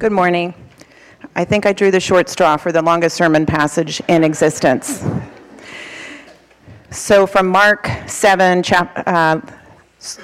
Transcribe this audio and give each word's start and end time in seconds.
Good 0.00 0.12
morning. 0.12 0.54
I 1.36 1.44
think 1.44 1.66
I 1.66 1.74
drew 1.74 1.90
the 1.90 2.00
short 2.00 2.30
straw 2.30 2.56
for 2.56 2.72
the 2.72 2.80
longest 2.80 3.18
sermon 3.18 3.44
passage 3.44 4.00
in 4.08 4.24
existence. 4.24 5.04
So, 6.90 7.26
from 7.26 7.48
Mark 7.48 7.90
7, 8.06 8.62
chap, 8.62 9.02
uh, 9.06 9.42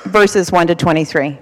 verses 0.07 0.51
1 0.51 0.69
to 0.69 0.75
23. 0.75 1.37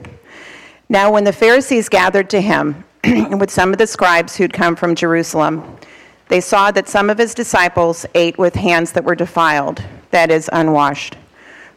Now, 0.89 1.13
when 1.13 1.23
the 1.23 1.33
Pharisees 1.33 1.89
gathered 1.89 2.29
to 2.31 2.41
him 2.41 2.85
with 3.39 3.53
some 3.53 3.71
of 3.71 3.79
the 3.79 3.87
scribes 3.87 4.35
who'd 4.35 4.53
come 4.53 4.75
from 4.75 4.97
Jerusalem, 4.97 5.77
they 6.27 6.41
saw 6.41 6.73
that 6.73 6.89
some 6.89 7.11
of 7.11 7.19
his 7.19 7.35
disciples 7.35 8.05
ate 8.17 8.37
with 8.37 8.57
hands 8.57 8.91
that 8.95 9.05
were 9.05 9.15
defiled, 9.15 9.81
that 10.11 10.33
is, 10.33 10.51
unwashed. 10.53 11.17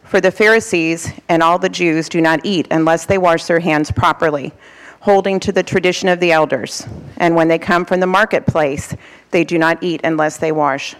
For 0.02 0.20
the 0.20 0.32
Pharisees 0.32 1.12
and 1.28 1.40
all 1.40 1.60
the 1.60 1.68
Jews 1.68 2.08
do 2.08 2.20
not 2.20 2.40
eat 2.42 2.66
unless 2.72 3.06
they 3.06 3.16
wash 3.16 3.44
their 3.44 3.60
hands 3.60 3.92
properly, 3.92 4.52
holding 5.00 5.38
to 5.40 5.52
the 5.52 5.62
tradition 5.62 6.08
of 6.08 6.20
the 6.20 6.32
elders. 6.32 6.86
And 7.18 7.36
when 7.36 7.48
they 7.48 7.58
come 7.58 7.84
from 7.84 8.00
the 8.00 8.06
marketplace, 8.06 8.94
they 9.30 9.44
do 9.44 9.58
not 9.58 9.82
eat 9.82 10.00
unless 10.04 10.38
they 10.38 10.52
wash. 10.52 10.96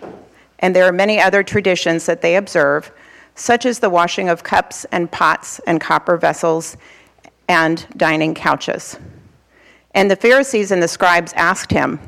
And 0.60 0.74
there 0.74 0.84
are 0.84 0.92
many 0.92 1.20
other 1.20 1.42
traditions 1.42 2.06
that 2.06 2.22
they 2.22 2.36
observe, 2.36 2.90
such 3.34 3.66
as 3.66 3.78
the 3.78 3.90
washing 3.90 4.28
of 4.28 4.42
cups 4.42 4.84
and 4.92 5.10
pots 5.10 5.60
and 5.66 5.80
copper 5.80 6.16
vessels 6.16 6.76
and 7.48 7.86
dining 7.96 8.34
couches. 8.34 8.98
And 9.94 10.10
the 10.10 10.16
Pharisees 10.16 10.70
and 10.70 10.82
the 10.82 10.88
scribes 10.88 11.32
asked 11.34 11.72
him, 11.72 11.98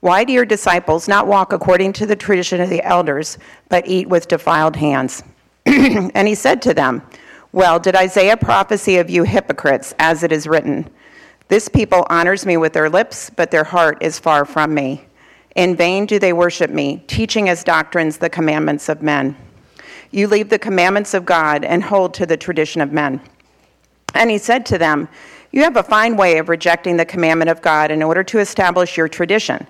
Why 0.00 0.24
do 0.24 0.32
your 0.32 0.44
disciples 0.44 1.08
not 1.08 1.26
walk 1.26 1.52
according 1.52 1.92
to 1.94 2.06
the 2.06 2.16
tradition 2.16 2.60
of 2.60 2.70
the 2.70 2.82
elders, 2.82 3.38
but 3.68 3.86
eat 3.86 4.08
with 4.08 4.28
defiled 4.28 4.76
hands? 4.76 5.22
and 5.66 6.26
he 6.26 6.34
said 6.34 6.62
to 6.62 6.74
them, 6.74 7.02
Well, 7.52 7.78
did 7.78 7.94
Isaiah 7.94 8.36
prophesy 8.36 8.96
of 8.98 9.10
you 9.10 9.24
hypocrites, 9.24 9.94
as 9.98 10.22
it 10.22 10.32
is 10.32 10.46
written? 10.46 10.88
This 11.48 11.68
people 11.68 12.06
honors 12.10 12.44
me 12.44 12.58
with 12.58 12.74
their 12.74 12.90
lips, 12.90 13.30
but 13.30 13.50
their 13.50 13.64
heart 13.64 14.02
is 14.02 14.18
far 14.18 14.44
from 14.44 14.74
me. 14.74 15.04
In 15.56 15.74
vain 15.74 16.04
do 16.04 16.18
they 16.18 16.34
worship 16.34 16.70
me, 16.70 17.02
teaching 17.06 17.48
as 17.48 17.64
doctrines 17.64 18.18
the 18.18 18.28
commandments 18.28 18.88
of 18.90 19.02
men. 19.02 19.34
You 20.10 20.28
leave 20.28 20.50
the 20.50 20.58
commandments 20.58 21.14
of 21.14 21.24
God 21.24 21.64
and 21.64 21.82
hold 21.82 22.14
to 22.14 22.26
the 22.26 22.36
tradition 22.36 22.80
of 22.80 22.92
men. 22.92 23.20
And 24.14 24.30
he 24.30 24.38
said 24.38 24.66
to 24.66 24.78
them, 24.78 25.08
You 25.50 25.62
have 25.62 25.76
a 25.76 25.82
fine 25.82 26.16
way 26.16 26.38
of 26.38 26.50
rejecting 26.50 26.96
the 26.96 27.04
commandment 27.06 27.50
of 27.50 27.62
God 27.62 27.90
in 27.90 28.02
order 28.02 28.22
to 28.24 28.38
establish 28.38 28.96
your 28.96 29.08
tradition. 29.08 29.66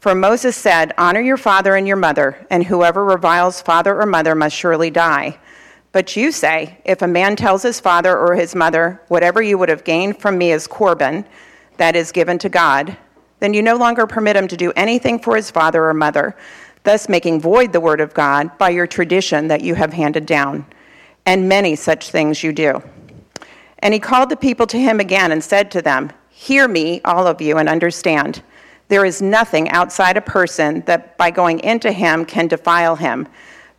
For 0.00 0.14
Moses 0.14 0.56
said, 0.56 0.92
Honor 0.98 1.20
your 1.20 1.38
father 1.38 1.74
and 1.74 1.88
your 1.88 1.96
mother, 1.96 2.46
and 2.50 2.64
whoever 2.64 3.02
reviles 3.04 3.62
father 3.62 3.98
or 3.98 4.04
mother 4.04 4.34
must 4.34 4.54
surely 4.54 4.90
die. 4.90 5.38
But 5.94 6.16
you 6.16 6.32
say, 6.32 6.76
If 6.84 7.02
a 7.02 7.06
man 7.06 7.36
tells 7.36 7.62
his 7.62 7.78
father 7.78 8.18
or 8.18 8.34
his 8.34 8.56
mother, 8.56 9.00
Whatever 9.06 9.40
you 9.40 9.56
would 9.56 9.68
have 9.68 9.84
gained 9.84 10.18
from 10.18 10.36
me 10.36 10.50
is 10.50 10.66
Corban, 10.66 11.24
that 11.76 11.94
is 11.94 12.10
given 12.10 12.36
to 12.40 12.48
God, 12.48 12.96
then 13.38 13.54
you 13.54 13.62
no 13.62 13.76
longer 13.76 14.04
permit 14.04 14.34
him 14.34 14.48
to 14.48 14.56
do 14.56 14.72
anything 14.74 15.20
for 15.20 15.36
his 15.36 15.52
father 15.52 15.84
or 15.84 15.94
mother, 15.94 16.36
thus 16.82 17.08
making 17.08 17.40
void 17.40 17.72
the 17.72 17.80
word 17.80 18.00
of 18.00 18.12
God 18.12 18.58
by 18.58 18.70
your 18.70 18.88
tradition 18.88 19.46
that 19.46 19.60
you 19.60 19.76
have 19.76 19.92
handed 19.92 20.26
down. 20.26 20.66
And 21.26 21.48
many 21.48 21.76
such 21.76 22.10
things 22.10 22.42
you 22.42 22.52
do. 22.52 22.82
And 23.78 23.94
he 23.94 24.00
called 24.00 24.30
the 24.30 24.36
people 24.36 24.66
to 24.66 24.78
him 24.78 24.98
again 24.98 25.30
and 25.30 25.44
said 25.44 25.70
to 25.70 25.82
them, 25.82 26.10
Hear 26.28 26.66
me, 26.66 27.02
all 27.04 27.28
of 27.28 27.40
you, 27.40 27.58
and 27.58 27.68
understand. 27.68 28.42
There 28.88 29.04
is 29.04 29.22
nothing 29.22 29.68
outside 29.68 30.16
a 30.16 30.20
person 30.20 30.82
that 30.86 31.16
by 31.18 31.30
going 31.30 31.60
into 31.60 31.92
him 31.92 32.24
can 32.24 32.48
defile 32.48 32.96
him, 32.96 33.28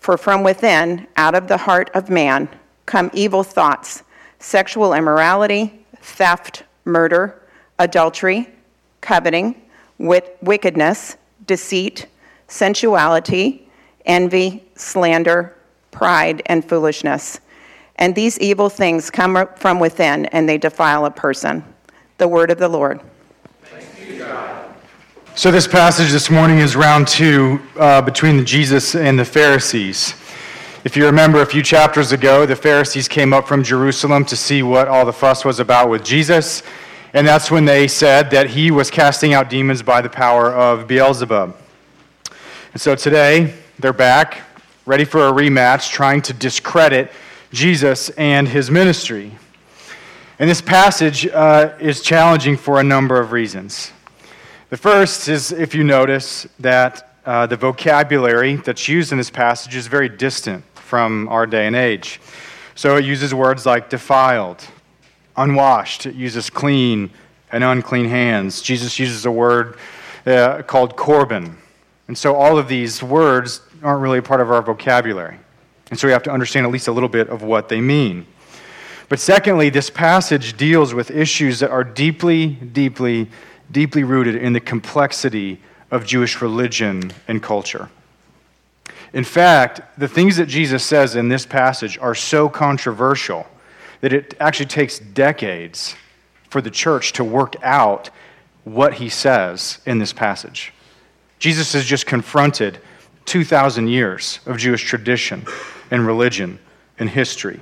For 0.00 0.16
from 0.16 0.42
within, 0.42 1.06
out 1.16 1.34
of 1.34 1.48
the 1.48 1.56
heart 1.56 1.90
of 1.94 2.08
man, 2.08 2.48
come 2.86 3.10
evil 3.12 3.42
thoughts, 3.42 4.02
sexual 4.38 4.94
immorality, 4.94 5.84
theft, 6.00 6.62
murder, 6.84 7.42
adultery, 7.78 8.48
coveting, 9.00 9.60
wit- 9.98 10.38
wickedness, 10.40 11.16
deceit, 11.46 12.06
sensuality, 12.46 13.68
envy, 14.06 14.64
slander, 14.74 15.54
pride, 15.90 16.42
and 16.46 16.64
foolishness. 16.64 17.40
And 17.96 18.14
these 18.14 18.38
evil 18.38 18.70
things 18.70 19.10
come 19.10 19.48
from 19.56 19.80
within, 19.80 20.26
and 20.26 20.48
they 20.48 20.58
defile 20.58 21.04
a 21.04 21.10
person. 21.10 21.64
The 22.18 22.28
word 22.28 22.50
of 22.50 22.58
the 22.58 22.68
Lord. 22.68 23.00
So, 25.38 25.52
this 25.52 25.68
passage 25.68 26.10
this 26.10 26.30
morning 26.30 26.58
is 26.58 26.74
round 26.74 27.06
two 27.06 27.60
uh, 27.76 28.02
between 28.02 28.44
Jesus 28.44 28.96
and 28.96 29.16
the 29.16 29.24
Pharisees. 29.24 30.14
If 30.82 30.96
you 30.96 31.06
remember 31.06 31.42
a 31.42 31.46
few 31.46 31.62
chapters 31.62 32.10
ago, 32.10 32.44
the 32.44 32.56
Pharisees 32.56 33.06
came 33.06 33.32
up 33.32 33.46
from 33.46 33.62
Jerusalem 33.62 34.24
to 34.24 34.36
see 34.36 34.64
what 34.64 34.88
all 34.88 35.04
the 35.04 35.12
fuss 35.12 35.44
was 35.44 35.60
about 35.60 35.90
with 35.90 36.02
Jesus, 36.02 36.64
and 37.14 37.24
that's 37.24 37.52
when 37.52 37.66
they 37.66 37.86
said 37.86 38.32
that 38.32 38.50
he 38.50 38.72
was 38.72 38.90
casting 38.90 39.32
out 39.32 39.48
demons 39.48 39.80
by 39.80 40.00
the 40.00 40.08
power 40.08 40.52
of 40.52 40.88
Beelzebub. 40.88 41.56
And 42.72 42.80
so 42.80 42.96
today, 42.96 43.54
they're 43.78 43.92
back, 43.92 44.40
ready 44.86 45.04
for 45.04 45.28
a 45.28 45.30
rematch, 45.30 45.92
trying 45.92 46.20
to 46.22 46.32
discredit 46.32 47.12
Jesus 47.52 48.10
and 48.10 48.48
his 48.48 48.72
ministry. 48.72 49.38
And 50.40 50.50
this 50.50 50.60
passage 50.60 51.28
uh, 51.28 51.76
is 51.78 52.02
challenging 52.02 52.56
for 52.56 52.80
a 52.80 52.82
number 52.82 53.20
of 53.20 53.30
reasons. 53.30 53.92
The 54.70 54.76
first 54.76 55.28
is 55.28 55.50
if 55.50 55.74
you 55.74 55.82
notice 55.82 56.46
that 56.58 57.14
uh, 57.24 57.46
the 57.46 57.56
vocabulary 57.56 58.56
that's 58.56 58.86
used 58.86 59.12
in 59.12 59.16
this 59.16 59.30
passage 59.30 59.74
is 59.74 59.86
very 59.86 60.10
distant 60.10 60.62
from 60.74 61.26
our 61.28 61.46
day 61.46 61.66
and 61.66 61.74
age. 61.74 62.20
So 62.74 62.98
it 62.98 63.06
uses 63.06 63.32
words 63.32 63.64
like 63.64 63.88
defiled, 63.88 64.62
unwashed, 65.38 66.04
it 66.04 66.14
uses 66.14 66.50
clean 66.50 67.08
and 67.50 67.64
unclean 67.64 68.10
hands. 68.10 68.60
Jesus 68.60 68.98
uses 68.98 69.24
a 69.24 69.30
word 69.30 69.78
uh, 70.26 70.60
called 70.64 70.96
Corban. 70.96 71.56
And 72.06 72.18
so 72.18 72.34
all 72.34 72.58
of 72.58 72.68
these 72.68 73.02
words 73.02 73.62
aren't 73.82 74.02
really 74.02 74.18
a 74.18 74.22
part 74.22 74.42
of 74.42 74.50
our 74.50 74.60
vocabulary. 74.60 75.38
And 75.88 75.98
so 75.98 76.06
we 76.06 76.12
have 76.12 76.24
to 76.24 76.30
understand 76.30 76.66
at 76.66 76.72
least 76.72 76.88
a 76.88 76.92
little 76.92 77.08
bit 77.08 77.30
of 77.30 77.42
what 77.42 77.70
they 77.70 77.80
mean. 77.80 78.26
But 79.08 79.18
secondly, 79.18 79.70
this 79.70 79.88
passage 79.88 80.58
deals 80.58 80.92
with 80.92 81.10
issues 81.10 81.60
that 81.60 81.70
are 81.70 81.84
deeply, 81.84 82.48
deeply 82.48 83.30
deeply 83.70 84.04
rooted 84.04 84.36
in 84.36 84.52
the 84.52 84.60
complexity 84.60 85.60
of 85.90 86.06
Jewish 86.06 86.40
religion 86.40 87.12
and 87.26 87.42
culture. 87.42 87.88
In 89.12 89.24
fact, 89.24 89.80
the 89.98 90.08
things 90.08 90.36
that 90.36 90.46
Jesus 90.46 90.84
says 90.84 91.16
in 91.16 91.28
this 91.28 91.46
passage 91.46 91.98
are 91.98 92.14
so 92.14 92.48
controversial 92.48 93.46
that 94.00 94.12
it 94.12 94.34
actually 94.38 94.66
takes 94.66 94.98
decades 94.98 95.96
for 96.50 96.60
the 96.60 96.70
church 96.70 97.12
to 97.14 97.24
work 97.24 97.56
out 97.62 98.10
what 98.64 98.94
he 98.94 99.08
says 99.08 99.78
in 99.86 99.98
this 99.98 100.12
passage. 100.12 100.72
Jesus 101.38 101.72
has 101.72 101.84
just 101.84 102.06
confronted 102.06 102.78
2,000 103.24 103.88
years 103.88 104.40
of 104.46 104.58
Jewish 104.58 104.84
tradition 104.84 105.44
and 105.90 106.06
religion 106.06 106.58
and 106.98 107.08
history. 107.08 107.60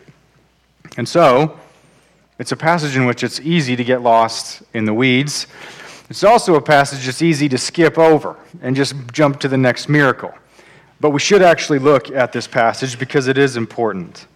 And 0.96 1.08
so, 1.08 1.58
it's 2.38 2.52
a 2.52 2.56
passage 2.56 2.96
in 2.96 3.06
which 3.06 3.22
it's 3.22 3.40
easy 3.40 3.76
to 3.76 3.84
get 3.84 4.02
lost 4.02 4.62
in 4.74 4.84
the 4.84 4.94
weeds 4.94 5.46
it's 6.08 6.24
also 6.24 6.54
a 6.54 6.62
passage 6.62 7.04
that's 7.04 7.22
easy 7.22 7.48
to 7.48 7.58
skip 7.58 7.98
over 7.98 8.36
and 8.62 8.76
just 8.76 8.94
jump 9.12 9.40
to 9.40 9.48
the 9.48 9.56
next 9.56 9.88
miracle. 9.88 10.32
But 11.00 11.10
we 11.10 11.20
should 11.20 11.42
actually 11.42 11.78
look 11.78 12.10
at 12.10 12.32
this 12.32 12.46
passage 12.46 12.98
because 12.98 13.26
it 13.28 13.36
is 13.36 13.56
important. 13.56 14.26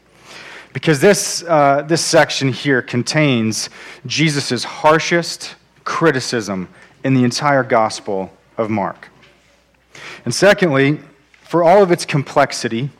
Because 0.73 1.01
this, 1.01 1.43
uh, 1.45 1.83
this 1.83 2.05
section 2.05 2.53
here 2.53 2.83
contains 2.83 3.71
Jesus' 4.07 4.65
harshest 4.65 5.57
criticism 5.85 6.69
in 7.03 7.15
the 7.15 7.25
entire 7.25 7.65
Gospel 7.65 8.33
of 8.57 8.69
Mark. 8.71 9.09
And 10.25 10.35
secondly, 10.35 11.01
for 11.43 11.65
all 11.65 11.83
of 11.83 11.91
its 11.91 12.05
complexity 12.05 12.91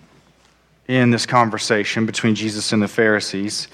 in 0.89 1.11
this 1.11 1.27
conversation 1.27 2.07
between 2.07 2.35
Jesus 2.35 2.73
and 2.73 2.83
the 2.83 2.89
Pharisees, 2.89 3.69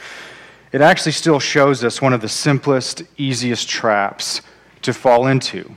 it 0.73 0.81
actually 0.81 1.13
still 1.13 1.41
shows 1.41 1.85
us 1.85 2.03
one 2.03 2.13
of 2.13 2.21
the 2.21 2.29
simplest, 2.29 3.03
easiest 3.17 3.69
traps 3.69 4.43
to 4.83 4.93
fall 4.93 5.27
into. 5.27 5.75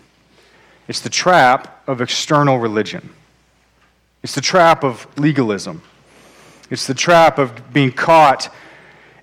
It's 0.88 1.00
the 1.00 1.10
trap 1.10 1.84
of 1.88 2.02
external 2.02 2.60
religion, 2.60 3.10
it's 4.24 4.36
the 4.36 4.42
trap 4.42 4.84
of 4.84 5.08
legalism, 5.18 5.82
it's 6.70 6.88
the 6.88 6.94
trap 6.94 7.38
of 7.38 7.74
being 7.74 7.92
caught 7.92 8.54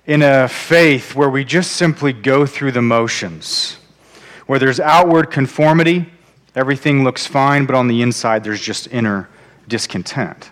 in 0.05 0.21
a 0.21 0.47
faith 0.47 1.15
where 1.15 1.29
we 1.29 1.43
just 1.43 1.73
simply 1.73 2.13
go 2.13 2.45
through 2.45 2.71
the 2.71 2.81
motions, 2.81 3.77
where 4.45 4.59
there's 4.59 4.79
outward 4.79 5.29
conformity 5.31 6.05
Everything 6.57 7.03
looks 7.03 7.27
fine, 7.27 7.67
but 7.67 7.75
on 7.75 7.87
the 7.87 8.01
inside, 8.01 8.43
there's 8.43 8.59
just 8.59 8.87
inner 8.87 9.29
discontent. 9.67 10.49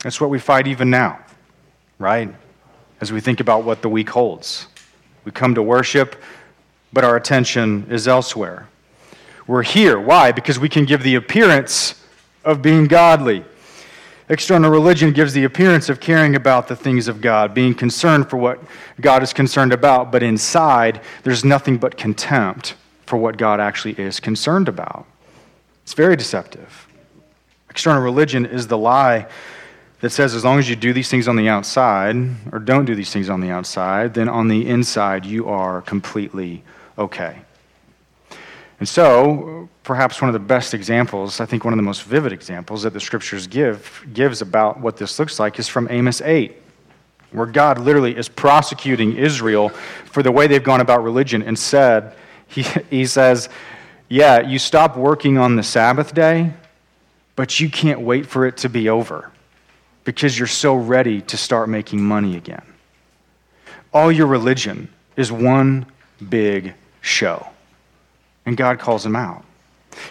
That's 0.00 0.20
what 0.20 0.28
we 0.28 0.40
fight 0.40 0.66
even 0.66 0.90
now, 0.90 1.20
right? 2.00 2.34
As 3.00 3.12
we 3.12 3.20
think 3.20 3.38
about 3.38 3.62
what 3.62 3.80
the 3.80 3.88
week 3.88 4.10
holds. 4.10 4.66
We 5.24 5.30
come 5.30 5.54
to 5.54 5.62
worship, 5.62 6.20
but 6.94 7.04
our 7.04 7.16
attention 7.16 7.86
is 7.90 8.08
elsewhere. 8.08 8.68
We're 9.46 9.64
here. 9.64 10.00
Why? 10.00 10.32
Because 10.32 10.58
we 10.58 10.68
can 10.68 10.84
give 10.84 11.02
the 11.02 11.16
appearance 11.16 12.02
of 12.44 12.62
being 12.62 12.86
godly. 12.86 13.44
External 14.28 14.70
religion 14.70 15.12
gives 15.12 15.34
the 15.34 15.44
appearance 15.44 15.90
of 15.90 16.00
caring 16.00 16.34
about 16.34 16.68
the 16.68 16.76
things 16.76 17.08
of 17.08 17.20
God, 17.20 17.52
being 17.52 17.74
concerned 17.74 18.30
for 18.30 18.38
what 18.38 18.58
God 19.00 19.22
is 19.22 19.34
concerned 19.34 19.72
about, 19.72 20.10
but 20.10 20.22
inside, 20.22 21.02
there's 21.24 21.44
nothing 21.44 21.76
but 21.76 21.98
contempt 21.98 22.74
for 23.04 23.18
what 23.18 23.36
God 23.36 23.60
actually 23.60 23.92
is 23.98 24.20
concerned 24.20 24.66
about. 24.66 25.04
It's 25.82 25.92
very 25.92 26.16
deceptive. 26.16 26.88
External 27.68 28.02
religion 28.02 28.46
is 28.46 28.66
the 28.66 28.78
lie 28.78 29.26
that 30.00 30.10
says 30.10 30.34
as 30.34 30.44
long 30.44 30.58
as 30.58 30.70
you 30.70 30.76
do 30.76 30.94
these 30.94 31.10
things 31.10 31.28
on 31.28 31.36
the 31.36 31.48
outside, 31.48 32.16
or 32.50 32.58
don't 32.58 32.86
do 32.86 32.94
these 32.94 33.12
things 33.12 33.28
on 33.28 33.42
the 33.42 33.50
outside, 33.50 34.14
then 34.14 34.28
on 34.28 34.48
the 34.48 34.66
inside, 34.66 35.26
you 35.26 35.48
are 35.48 35.82
completely 35.82 36.62
okay. 36.98 37.38
And 38.80 38.88
so, 38.88 39.68
perhaps 39.82 40.20
one 40.20 40.28
of 40.28 40.32
the 40.32 40.40
best 40.40 40.74
examples, 40.74 41.40
I 41.40 41.46
think 41.46 41.64
one 41.64 41.72
of 41.72 41.76
the 41.76 41.82
most 41.82 42.02
vivid 42.02 42.32
examples 42.32 42.82
that 42.82 42.92
the 42.92 43.00
scriptures 43.00 43.46
give 43.46 44.04
gives 44.12 44.42
about 44.42 44.80
what 44.80 44.96
this 44.96 45.18
looks 45.18 45.38
like 45.38 45.58
is 45.58 45.68
from 45.68 45.86
Amos 45.90 46.20
8, 46.20 46.54
where 47.32 47.46
God 47.46 47.78
literally 47.78 48.16
is 48.16 48.28
prosecuting 48.28 49.16
Israel 49.16 49.68
for 49.68 50.22
the 50.22 50.32
way 50.32 50.46
they've 50.46 50.62
gone 50.62 50.80
about 50.80 51.02
religion 51.02 51.42
and 51.42 51.58
said, 51.58 52.16
he, 52.48 52.62
he 52.90 53.06
says, 53.06 53.48
Yeah, 54.08 54.40
you 54.40 54.58
stop 54.58 54.96
working 54.96 55.38
on 55.38 55.56
the 55.56 55.62
Sabbath 55.62 56.14
day, 56.14 56.52
but 57.36 57.60
you 57.60 57.70
can't 57.70 58.00
wait 58.00 58.26
for 58.26 58.46
it 58.46 58.56
to 58.58 58.68
be 58.68 58.88
over 58.88 59.30
because 60.04 60.38
you're 60.38 60.46
so 60.46 60.74
ready 60.74 61.20
to 61.22 61.36
start 61.36 61.68
making 61.68 62.02
money 62.02 62.36
again. 62.36 62.64
All 63.92 64.12
your 64.12 64.26
religion 64.26 64.88
is 65.16 65.32
one 65.32 65.86
big 66.28 66.74
show. 67.04 67.46
And 68.46 68.56
God 68.56 68.78
calls 68.78 69.04
him 69.04 69.14
out. 69.14 69.44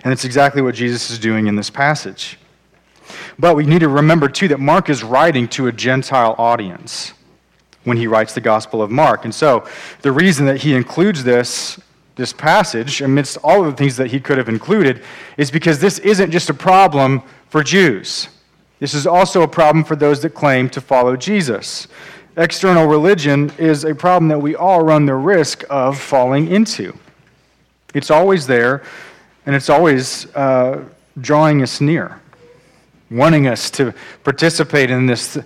And 0.04 0.14
it's 0.14 0.24
exactly 0.24 0.62
what 0.62 0.76
Jesus 0.76 1.10
is 1.10 1.20
doing 1.20 1.48
in 1.48 1.56
this 1.56 1.70
passage. 1.70 2.38
But 3.38 3.56
we 3.56 3.66
need 3.66 3.80
to 3.80 3.90
remember, 3.90 4.30
too, 4.30 4.48
that 4.50 4.60
Mark 4.60 4.90
is 4.90 5.04
writing 5.04 5.48
to 5.50 5.68
a 5.68 5.72
Gentile 5.72 6.36
audience 6.38 7.14
when 7.84 7.98
he 7.98 8.08
writes 8.08 8.34
the 8.34 8.42
Gospel 8.42 8.82
of 8.82 8.90
Mark. 8.90 9.26
And 9.26 9.36
so 9.36 9.68
the 10.02 10.12
reason 10.12 10.46
that 10.46 10.58
he 10.62 10.74
includes 10.74 11.24
this, 11.24 11.80
this 12.16 12.32
passage 12.32 13.02
amidst 13.02 13.38
all 13.44 13.66
of 13.66 13.72
the 13.72 13.76
things 13.76 13.98
that 13.98 14.12
he 14.12 14.20
could 14.20 14.38
have 14.38 14.48
included 14.48 15.04
is 15.38 15.52
because 15.52 15.80
this 15.80 16.00
isn't 16.00 16.32
just 16.32 16.50
a 16.50 16.54
problem 16.54 17.22
for 17.50 17.64
Jews. 17.64 18.30
This 18.80 18.94
is 18.94 19.06
also 19.06 19.42
a 19.42 19.48
problem 19.48 19.84
for 19.84 19.96
those 19.96 20.22
that 20.22 20.32
claim 20.32 20.70
to 20.70 20.82
follow 20.82 21.18
Jesus. 21.18 21.88
External 22.36 22.88
religion 22.88 23.52
is 23.60 23.84
a 23.84 23.94
problem 23.94 24.28
that 24.30 24.40
we 24.40 24.56
all 24.56 24.84
run 24.84 25.06
the 25.06 25.14
risk 25.14 25.64
of 25.70 26.00
falling 26.00 26.48
into. 26.48 26.98
It's 27.94 28.10
always 28.10 28.48
there, 28.48 28.84
and 29.46 29.56
it's 29.56 29.70
always 29.70 30.34
uh, 30.36 30.84
drawing 31.22 31.62
us 31.62 31.80
near, 31.80 32.20
wanting 33.12 33.46
us 33.46 33.70
to 33.72 33.94
participate 34.24 34.90
in 34.90 35.06
this 35.06 35.38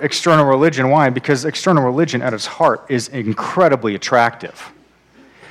external 0.00 0.46
religion. 0.46 0.88
Why? 0.88 1.10
Because 1.10 1.44
external 1.44 1.84
religion 1.84 2.22
at 2.22 2.32
its 2.32 2.46
heart 2.46 2.86
is 2.88 3.08
incredibly 3.08 3.94
attractive. 3.94 4.72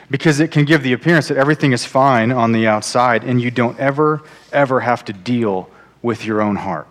Because 0.09 0.39
it 0.39 0.49
can 0.49 0.65
give 0.65 0.81
the 0.81 0.93
appearance 0.93 1.27
that 1.27 1.37
everything 1.37 1.71
is 1.71 1.85
fine 1.85 2.31
on 2.31 2.51
the 2.51 2.65
outside, 2.65 3.23
and 3.23 3.39
you 3.39 3.51
don't 3.51 3.79
ever, 3.79 4.23
ever 4.51 4.79
have 4.79 5.05
to 5.05 5.13
deal 5.13 5.69
with 6.01 6.25
your 6.25 6.41
own 6.41 6.55
heart. 6.55 6.87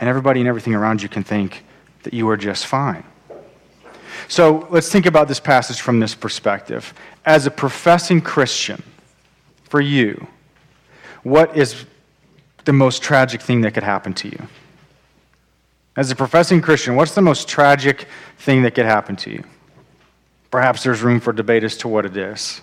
And 0.00 0.08
everybody 0.08 0.40
and 0.40 0.48
everything 0.48 0.74
around 0.74 1.00
you 1.00 1.08
can 1.08 1.22
think 1.22 1.62
that 2.02 2.14
you 2.14 2.28
are 2.28 2.36
just 2.36 2.66
fine. 2.66 3.04
So 4.28 4.66
let's 4.70 4.90
think 4.90 5.06
about 5.06 5.28
this 5.28 5.40
passage 5.40 5.80
from 5.80 6.00
this 6.00 6.14
perspective. 6.14 6.94
As 7.24 7.46
a 7.46 7.50
professing 7.50 8.20
Christian, 8.20 8.82
for 9.64 9.80
you, 9.80 10.26
what 11.22 11.56
is 11.56 11.86
the 12.64 12.72
most 12.72 13.02
tragic 13.02 13.40
thing 13.40 13.62
that 13.62 13.72
could 13.72 13.82
happen 13.82 14.14
to 14.14 14.28
you? 14.28 14.48
As 15.96 16.10
a 16.10 16.16
professing 16.16 16.60
Christian, 16.60 16.96
what's 16.96 17.14
the 17.14 17.22
most 17.22 17.48
tragic 17.48 18.06
thing 18.38 18.62
that 18.62 18.74
could 18.74 18.86
happen 18.86 19.16
to 19.16 19.30
you? 19.30 19.44
Perhaps 20.50 20.82
there's 20.82 21.02
room 21.02 21.20
for 21.20 21.32
debate 21.32 21.64
as 21.64 21.76
to 21.78 21.88
what 21.88 22.06
it 22.06 22.16
is. 22.16 22.60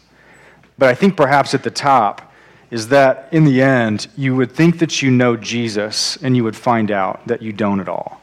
But 0.78 0.90
I 0.90 0.96
think 0.96 1.18
perhaps 1.18 1.54
at 1.54 1.64
the 1.64 1.72
top 1.72 2.34
is 2.72 2.88
that 2.90 3.28
in 3.32 3.46
the 3.46 3.62
end, 3.62 4.08
you 4.16 4.36
would 4.36 4.52
think 4.52 4.80
that 4.80 5.02
you 5.02 5.12
know 5.12 5.36
Jesus 5.36 6.18
and 6.18 6.36
you 6.36 6.44
would 6.44 6.56
find 6.56 6.92
out 6.92 7.26
that 7.28 7.42
you 7.42 7.52
don't 7.52 7.80
at 7.80 7.90
all. 7.90 8.19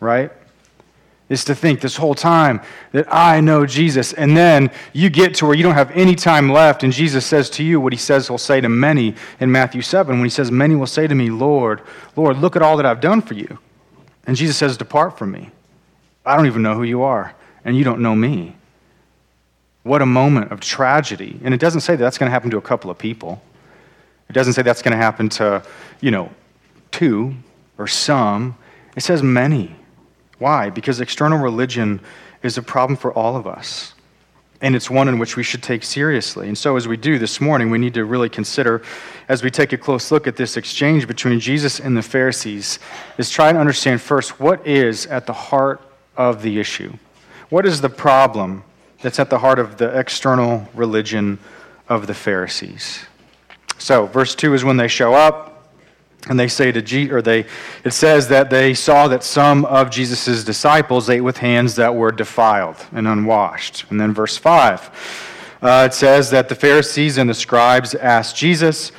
Right? 0.00 0.30
is 1.28 1.44
to 1.44 1.54
think 1.54 1.80
this 1.80 1.96
whole 1.96 2.14
time 2.14 2.60
that 2.92 3.06
I 3.12 3.40
know 3.40 3.66
Jesus. 3.66 4.12
And 4.12 4.36
then 4.36 4.70
you 4.92 5.10
get 5.10 5.34
to 5.36 5.46
where 5.46 5.56
you 5.56 5.62
don't 5.62 5.74
have 5.74 5.90
any 5.90 6.14
time 6.14 6.50
left, 6.50 6.84
and 6.84 6.92
Jesus 6.92 7.26
says 7.26 7.50
to 7.50 7.64
you 7.64 7.80
what 7.80 7.92
he 7.92 7.98
says 7.98 8.28
he'll 8.28 8.38
say 8.38 8.60
to 8.60 8.68
many 8.68 9.14
in 9.40 9.50
Matthew 9.50 9.82
7 9.82 10.16
when 10.16 10.24
he 10.24 10.30
says, 10.30 10.50
Many 10.50 10.76
will 10.76 10.86
say 10.86 11.06
to 11.06 11.14
me, 11.14 11.30
Lord, 11.30 11.82
Lord, 12.14 12.38
look 12.38 12.54
at 12.54 12.62
all 12.62 12.76
that 12.76 12.86
I've 12.86 13.00
done 13.00 13.22
for 13.22 13.34
you. 13.34 13.58
And 14.26 14.36
Jesus 14.36 14.56
says, 14.56 14.76
Depart 14.76 15.18
from 15.18 15.32
me. 15.32 15.50
I 16.24 16.36
don't 16.36 16.46
even 16.46 16.62
know 16.62 16.74
who 16.74 16.84
you 16.84 17.02
are, 17.02 17.34
and 17.64 17.76
you 17.76 17.84
don't 17.84 18.00
know 18.00 18.14
me. 18.14 18.56
What 19.82 20.02
a 20.02 20.06
moment 20.06 20.50
of 20.50 20.60
tragedy. 20.60 21.40
And 21.44 21.54
it 21.54 21.60
doesn't 21.60 21.82
say 21.82 21.94
that 21.94 22.02
that's 22.02 22.18
going 22.18 22.28
to 22.28 22.32
happen 22.32 22.50
to 22.50 22.56
a 22.56 22.62
couple 22.62 22.90
of 22.90 22.98
people. 22.98 23.40
It 24.28 24.32
doesn't 24.32 24.54
say 24.54 24.62
that's 24.62 24.82
going 24.82 24.92
to 24.92 24.98
happen 24.98 25.28
to, 25.30 25.62
you 26.00 26.10
know, 26.10 26.30
two 26.90 27.34
or 27.78 27.86
some. 27.86 28.56
It 28.96 29.04
says 29.04 29.22
many. 29.22 29.76
Why? 30.38 30.70
Because 30.70 31.00
external 31.00 31.38
religion 31.38 32.00
is 32.42 32.58
a 32.58 32.62
problem 32.62 32.96
for 32.96 33.12
all 33.12 33.36
of 33.36 33.46
us. 33.46 33.94
And 34.60 34.74
it's 34.74 34.88
one 34.88 35.08
in 35.08 35.18
which 35.18 35.36
we 35.36 35.42
should 35.42 35.62
take 35.62 35.82
seriously. 35.82 36.48
And 36.48 36.56
so, 36.56 36.76
as 36.76 36.88
we 36.88 36.96
do 36.96 37.18
this 37.18 37.42
morning, 37.42 37.68
we 37.68 37.76
need 37.76 37.92
to 37.94 38.06
really 38.06 38.30
consider, 38.30 38.82
as 39.28 39.42
we 39.42 39.50
take 39.50 39.74
a 39.74 39.78
close 39.78 40.10
look 40.10 40.26
at 40.26 40.36
this 40.36 40.56
exchange 40.56 41.06
between 41.06 41.40
Jesus 41.40 41.78
and 41.78 41.94
the 41.94 42.02
Pharisees, 42.02 42.78
is 43.18 43.28
try 43.28 43.50
and 43.50 43.58
understand 43.58 44.00
first 44.00 44.40
what 44.40 44.66
is 44.66 45.06
at 45.06 45.26
the 45.26 45.34
heart 45.34 45.82
of 46.16 46.40
the 46.40 46.58
issue. 46.58 46.92
What 47.50 47.66
is 47.66 47.82
the 47.82 47.90
problem 47.90 48.64
that's 49.02 49.20
at 49.20 49.28
the 49.28 49.38
heart 49.38 49.58
of 49.58 49.76
the 49.76 49.98
external 49.98 50.66
religion 50.74 51.38
of 51.86 52.06
the 52.06 52.14
Pharisees? 52.14 53.04
So, 53.76 54.06
verse 54.06 54.34
2 54.34 54.54
is 54.54 54.64
when 54.64 54.78
they 54.78 54.88
show 54.88 55.12
up. 55.12 55.55
And 56.28 56.38
they 56.38 56.48
say 56.48 56.72
to 56.72 56.82
Je- 56.82 57.10
or 57.10 57.22
they 57.22 57.46
it 57.84 57.92
says 57.92 58.28
that 58.28 58.50
they 58.50 58.74
saw 58.74 59.06
that 59.08 59.22
some 59.22 59.64
of 59.64 59.90
Jesus' 59.90 60.42
disciples 60.42 61.08
ate 61.08 61.20
with 61.20 61.38
hands 61.38 61.76
that 61.76 61.94
were 61.94 62.10
defiled 62.10 62.84
and 62.92 63.06
unwashed. 63.06 63.84
And 63.90 64.00
then 64.00 64.12
verse 64.12 64.36
5, 64.36 65.58
uh, 65.62 65.88
it 65.90 65.94
says 65.94 66.30
that 66.30 66.48
the 66.48 66.54
Pharisees 66.54 67.16
and 67.16 67.30
the 67.30 67.34
scribes 67.34 67.94
asked 67.94 68.36
Jesus, 68.36 68.90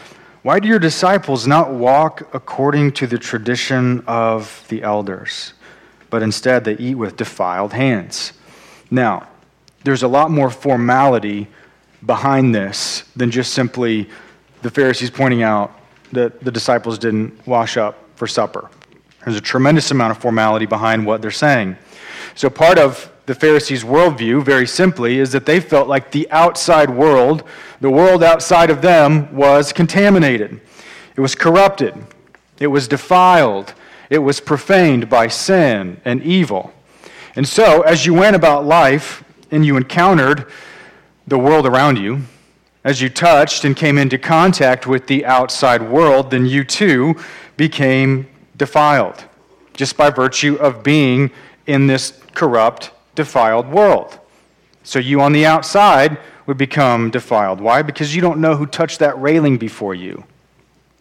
Why 0.41 0.60
do 0.60 0.67
your 0.69 0.79
disciples 0.79 1.46
not 1.46 1.72
walk 1.72 2.34
according 2.34 2.93
to 2.93 3.07
the 3.07 3.17
tradition 3.17 4.03
of 4.07 4.65
the 4.69 4.81
elders, 4.81 5.53
but 6.10 6.24
instead 6.24 6.63
they 6.63 6.77
eat 6.77 6.96
with 6.96 7.17
defiled 7.17 7.74
hands? 7.74 8.34
Now, 8.89 9.27
there's 9.84 10.03
a 10.03 10.07
lot 10.07 10.31
more 10.31 10.50
formality 10.50 11.48
behind 12.05 12.55
this 12.55 13.03
than 13.15 13.31
just 13.31 13.53
simply 13.53 14.10
the 14.62 14.72
Pharisees 14.72 15.10
pointing 15.10 15.43
out 15.43 15.76
that 16.12 16.40
the 16.44 16.52
disciples 16.52 16.98
didn't 16.98 17.46
wash 17.48 17.78
up 17.78 17.98
for 18.16 18.28
supper. 18.28 18.70
There's 19.24 19.38
a 19.38 19.42
tremendous 19.42 19.92
amount 19.92 20.12
of 20.12 20.18
formality 20.20 20.66
behind 20.66 21.06
what 21.06 21.22
they're 21.22 21.32
saying. 21.32 21.76
So, 22.36 22.50
part 22.50 22.78
of 22.78 23.12
the 23.26 23.36
Pharisees' 23.36 23.84
worldview, 23.84 24.44
very 24.44 24.66
simply, 24.66 25.20
is 25.20 25.34
that 25.34 25.46
they 25.46 25.60
felt 25.60 25.90
like 25.90 26.12
the 26.12 26.30
outside 26.32 26.90
world, 26.90 27.44
the 27.82 27.90
world 27.90 28.24
outside 28.24 28.70
of 28.70 28.82
them, 28.82 29.36
was 29.36 29.74
contaminated. 29.74 30.62
It 31.16 31.22
was 31.22 31.36
corrupted. 31.36 31.94
It 32.60 32.68
was 32.68 32.88
defiled. 32.88 33.74
It 34.10 34.20
was 34.20 34.40
profaned 34.40 35.10
by 35.10 35.28
sin 35.28 36.00
and 36.06 36.24
evil. 36.24 36.74
And 37.36 37.48
so, 37.48 37.82
as 37.82 38.06
you 38.06 38.14
went 38.14 38.36
about 38.36 38.66
life 38.66 39.24
and 39.52 39.66
you 39.66 39.76
encountered 39.78 40.50
the 41.28 41.38
world 41.38 41.66
around 41.66 41.98
you, 41.98 42.22
as 42.88 43.01
you 43.01 43.10
touched 43.10 43.65
and 43.65 43.75
came 43.75 43.98
into 43.98 44.17
contact 44.17 44.88
with 44.88 45.08
the 45.08 45.25
outside 45.25 45.82
world, 45.82 46.32
then 46.32 46.46
you 46.46 46.63
too 46.63 47.13
became 47.58 48.25
defiled, 48.56 49.25
just 49.74 49.98
by 49.98 50.10
virtue 50.10 50.56
of 50.56 50.84
being 50.84 51.29
in 51.65 51.86
this 51.86 52.17
corrupt, 52.34 52.91
defiled 53.13 53.67
world. 53.67 54.17
So 54.84 55.00
you 55.00 55.20
on 55.20 55.34
the 55.34 55.46
outside 55.46 56.17
would 56.46 56.58
become 56.58 57.10
defiled. 57.10 57.60
Why? 57.60 57.82
Because 57.82 58.15
you 58.15 58.22
don't 58.22 58.39
know 58.39 58.56
who 58.56 58.65
touched 58.65 59.00
that 59.00 59.20
railing 59.22 59.58
before 59.58 59.94
you. 59.94 60.24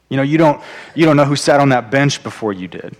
You 0.09 0.17
know, 0.17 0.25
you 0.25 0.39
don't, 0.39 0.61
you 0.97 1.07
don't 1.07 1.17
know 1.17 1.25
who 1.25 1.37
sat 1.37 1.61
on 1.61 1.69
that 1.69 1.93
bench 1.93 2.21
before 2.25 2.53
you 2.53 2.67
did. 2.67 2.97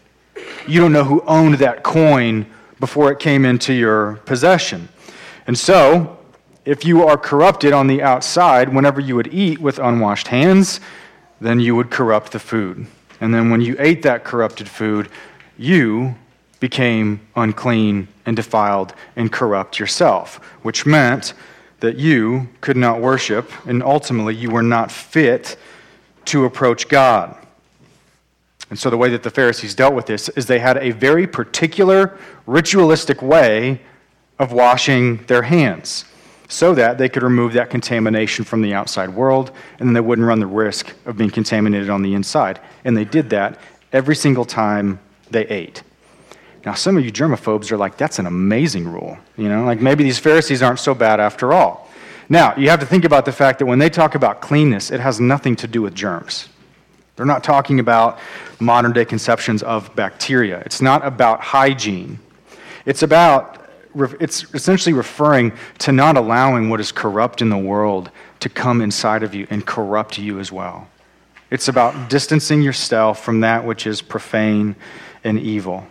You 0.69 0.79
don't 0.79 0.93
know 0.93 1.03
who 1.03 1.23
owned 1.23 1.57
that 1.57 1.83
coin 1.83 2.47
before 2.79 3.11
it 3.11 3.19
came 3.19 3.45
into 3.45 3.73
your 3.73 4.21
possession. 4.27 4.89
And 5.49 5.59
so, 5.59 6.21
if 6.67 6.85
you 6.85 7.05
are 7.05 7.17
corrupted 7.17 7.73
on 7.73 7.87
the 7.87 8.03
outside, 8.03 8.75
whenever 8.75 9.01
you 9.01 9.15
would 9.15 9.33
eat 9.33 9.61
with 9.61 9.79
unwashed 9.79 10.27
hands, 10.27 10.81
then 11.41 11.61
you 11.61 11.77
would 11.77 11.91
corrupt 11.91 12.33
the 12.33 12.41
food. 12.41 12.87
And 13.21 13.33
then 13.33 13.51
when 13.51 13.61
you 13.61 13.77
ate 13.79 14.03
that 14.03 14.25
corrupted 14.25 14.69
food, 14.69 15.09
you 15.57 16.17
became 16.59 17.21
unclean 17.37 18.09
and 18.27 18.35
defiled 18.35 18.95
and 19.15 19.31
corrupt 19.31 19.79
yourself, 19.79 20.37
which 20.63 20.85
meant 20.85 21.35
that 21.79 21.97
you 21.97 22.49
could 22.61 22.77
not 22.77 23.01
worship, 23.01 23.51
and 23.67 23.83
ultimately 23.83 24.35
you 24.35 24.51
were 24.51 24.63
not 24.63 24.91
fit 24.91 25.57
to 26.25 26.47
approach 26.47 26.89
God. 26.89 27.37
And 28.71 28.79
so, 28.79 28.91
the 28.91 28.97
way 28.97 29.11
that 29.11 29.23
the 29.23 29.31
Pharisees 29.31 29.77
dealt 29.77 29.95
with 29.95 30.07
this 30.07 30.29
is 30.31 30.47
they 30.47 30.59
had 30.59 30.79
a 30.79 30.91
very 30.91 31.29
particular 31.29 32.19
ritualistic 32.47 33.23
way 33.23 33.81
of 34.41 34.51
washing 34.51 35.19
their 35.27 35.43
hands 35.43 36.07
so 36.49 36.75
that 36.75 36.99
they 36.99 37.09
could 37.09 37.23
remove 37.23 37.53
that 37.55 37.71
contamination 37.71 38.45
from 38.45 38.63
the 38.63 38.73
outside 38.73 39.11
world 39.11 39.51
and 39.79 39.95
they 39.95 40.01
wouldn't 40.01 40.27
run 40.27 40.39
the 40.39 40.47
risk 40.47 40.95
of 41.05 41.17
being 41.17 41.31
contaminated 41.31 41.91
on 41.91 42.03
the 42.03 42.15
inside. 42.15 42.61
And 42.85 42.97
they 42.97 43.05
did 43.05 43.31
that 43.31 43.59
every 43.93 44.15
single 44.15 44.45
time 44.45 45.01
they 45.31 45.47
ate. 45.47 45.83
Now, 46.65 46.75
some 46.75 46.97
of 46.97 47.05
you 47.05 47.13
germaphobes 47.13 47.71
are 47.71 47.77
like, 47.77 47.97
that's 47.97 48.19
an 48.19 48.27
amazing 48.27 48.89
rule. 48.89 49.17
You 49.37 49.49
know, 49.49 49.65
like 49.65 49.81
maybe 49.81 50.03
these 50.05 50.19
Pharisees 50.19 50.63
aren't 50.63 50.81
so 50.81 50.95
bad 50.95 51.21
after 51.21 51.53
all. 51.53 51.89
Now, 52.29 52.57
you 52.57 52.71
have 52.71 52.81
to 52.81 52.87
think 52.87 53.05
about 53.05 53.25
the 53.25 53.33
fact 53.33 53.61
that 53.61 53.67
when 53.67 53.79
they 53.79 53.89
talk 53.89 54.17
about 54.17 54.41
cleanness, 54.41 54.91
it 54.91 54.99
has 54.99 55.21
nothing 55.21 55.55
to 55.57 55.69
do 55.69 55.81
with 55.81 55.95
germs. 55.95 56.49
They're 57.15 57.25
not 57.25 57.45
talking 57.45 57.79
about 57.79 58.19
modern 58.59 58.93
day 58.93 59.05
conceptions 59.05 59.63
of 59.63 59.95
bacteria. 59.95 60.61
It's 60.67 60.83
not 60.83 61.07
about 61.07 61.41
hygiene. 61.41 62.19
It's 62.85 63.03
about, 63.03 63.66
it's 64.21 64.45
essentially 64.55 64.93
referring 64.93 65.53
to 65.79 65.93
not 65.93 66.17
allowing 66.17 66.69
what 66.69 66.81
is 66.81 66.93
corrupt 66.93 67.43
in 67.43 67.49
the 67.49 67.57
world 67.57 68.11
to 68.41 68.49
come 68.49 68.81
inside 68.81 69.23
of 69.23 69.35
you 69.35 69.47
and 69.51 69.67
corrupt 69.67 70.19
you 70.19 70.39
as 70.39 70.53
well. 70.53 70.89
It's 71.51 71.69
about 71.69 72.11
distancing 72.11 72.61
yourself 72.63 73.25
from 73.25 73.41
that 73.41 73.65
which 73.65 73.87
is 73.87 74.03
profane 74.03 74.77
and 75.25 75.39
evil. 75.39 75.87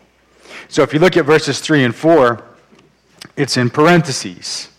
So 0.67 0.83
if 0.83 0.93
you 0.93 0.99
look 0.99 1.17
at 1.17 1.25
verses 1.25 1.59
3 1.59 1.85
and 1.85 1.95
4, 1.95 2.43
it's 3.37 3.57
in 3.57 3.69
parentheses. 3.69 4.69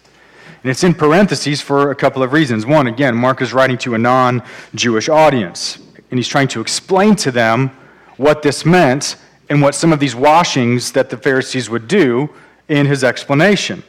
And 0.62 0.70
it's 0.70 0.84
in 0.84 0.94
parentheses 0.94 1.60
for 1.60 1.90
a 1.90 1.94
couple 1.94 2.22
of 2.22 2.32
reasons. 2.32 2.66
One, 2.66 2.86
again, 2.86 3.14
Mark 3.14 3.40
is 3.40 3.52
writing 3.52 3.78
to 3.78 3.94
a 3.94 3.98
non 3.98 4.42
Jewish 4.74 5.08
audience, 5.08 5.78
and 6.10 6.18
he's 6.18 6.28
trying 6.28 6.48
to 6.48 6.60
explain 6.60 7.14
to 7.16 7.30
them 7.30 7.70
what 8.16 8.42
this 8.42 8.64
meant 8.64 9.16
and 9.48 9.62
what 9.62 9.74
some 9.74 9.92
of 9.92 10.00
these 10.00 10.16
washings 10.16 10.92
that 10.92 11.08
the 11.10 11.16
Pharisees 11.16 11.70
would 11.70 11.86
do 11.86 12.30
in 12.68 12.86
his 12.86 13.04
explanation. 13.04 13.82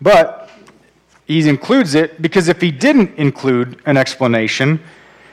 But 0.00 0.50
he 1.26 1.48
includes 1.48 1.94
it 1.94 2.20
because 2.20 2.48
if 2.48 2.60
he 2.60 2.70
didn't 2.70 3.16
include 3.16 3.80
an 3.86 3.96
explanation, 3.96 4.80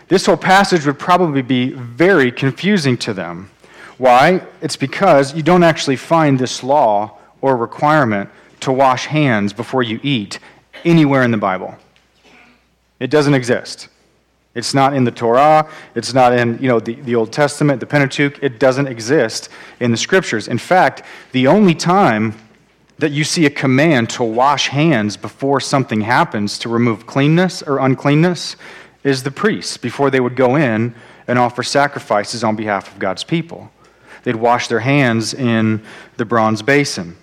this 0.08 0.25
whole 0.25 0.38
passage 0.38 0.86
would 0.86 1.00
probably 1.00 1.41
be 1.41 1.72
very 1.72 2.31
confusing 2.31 2.98
to 2.98 3.13
them. 3.13 3.50
Why? 3.98 4.43
It's 4.62 4.75
because 4.75 5.36
you 5.36 5.43
don't 5.43 5.63
actually 5.63 5.96
find 5.96 6.39
this 6.39 6.63
law 6.63 7.17
or 7.41 7.55
requirement 7.55 8.29
to 8.62 8.72
wash 8.72 9.05
hands 9.05 9.53
before 9.53 9.84
you 9.84 10.00
eat 10.03 10.39
anywhere 10.86 11.24
in 11.24 11.31
the 11.31 11.38
Bible. 11.38 11.75
It 13.00 13.10
doesn't 13.10 13.34
exist. 13.34 13.89
It's 14.53 14.74
not 14.74 14.93
in 14.93 15.05
the 15.05 15.12
Torah. 15.12 15.70
It's 15.96 16.13
not 16.13 16.38
in 16.38 16.58
you 16.60 16.67
know, 16.67 16.79
the, 16.79 16.96
the 16.96 17.15
Old 17.15 17.31
Testament, 17.31 17.79
the 17.79 17.86
Pentateuch. 17.86 18.41
It 18.43 18.60
doesn't 18.60 18.88
exist 18.88 19.50
in 19.79 19.91
the 19.91 19.98
Scriptures. 19.98 20.48
In 20.48 20.58
fact, 20.58 21.03
the 21.31 21.48
only 21.48 21.74
time 21.74 22.36
that 22.98 23.12
you 23.12 23.24
see 23.24 23.46
a 23.46 23.50
command 23.50 24.10
to 24.12 24.24
wash 24.24 24.67
hands 24.67 25.17
before 25.17 25.60
something 25.60 26.01
happens 26.01 26.60
to 26.60 26.70
remove 26.70 27.08
cleanness 27.08 27.63
or 27.63 27.79
uncleanness 27.79 28.55
is 29.03 29.24
the 29.24 29.31
priests 29.31 29.77
before 29.77 30.12
they 30.12 30.20
would 30.20 30.36
go 30.36 30.55
in 30.55 30.93
and 31.27 31.39
offer 31.39 31.63
sacrifices 31.63 32.43
on 32.43 32.55
behalf 32.55 32.93
of 32.93 33.00
God's 33.00 33.24
people. 33.24 33.72
They'd 34.24 34.36
wash 34.36 34.67
their 34.67 34.81
hands 34.81 35.34
in 35.34 35.81
the 36.17 36.25
bronze 36.25 36.62
basin. 36.62 37.17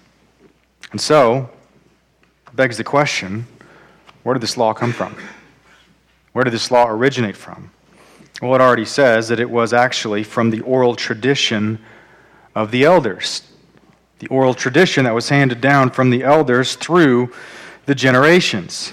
And 0.91 1.01
so, 1.01 1.51
begs 2.55 2.77
the 2.77 2.85
question 2.85 3.47
where 4.25 4.35
did 4.35 4.43
this 4.43 4.57
law 4.57 4.75
come 4.75 4.93
from? 4.93 5.15
Where 6.33 6.45
did 6.45 6.53
this 6.53 6.71
law 6.71 6.89
originate 6.89 7.37
from? 7.37 7.71
Well, 8.41 8.55
it 8.55 8.61
already 8.61 8.85
says 8.85 9.29
that 9.29 9.41
it 9.41 9.51
was 9.51 9.73
actually 9.73 10.23
from 10.23 10.51
the 10.51 10.61
oral 10.61 10.95
tradition 10.95 11.81
of 12.55 12.71
the 12.71 12.85
elders. 12.85 13.43
The 14.21 14.29
oral 14.29 14.55
tradition 14.55 15.05
that 15.05 15.15
was 15.15 15.29
handed 15.29 15.61
down 15.61 15.91
from 15.91 16.11
the 16.11 16.23
elders 16.23 16.77
through 16.77 17.33
the 17.87 17.95
generations. 17.95 18.93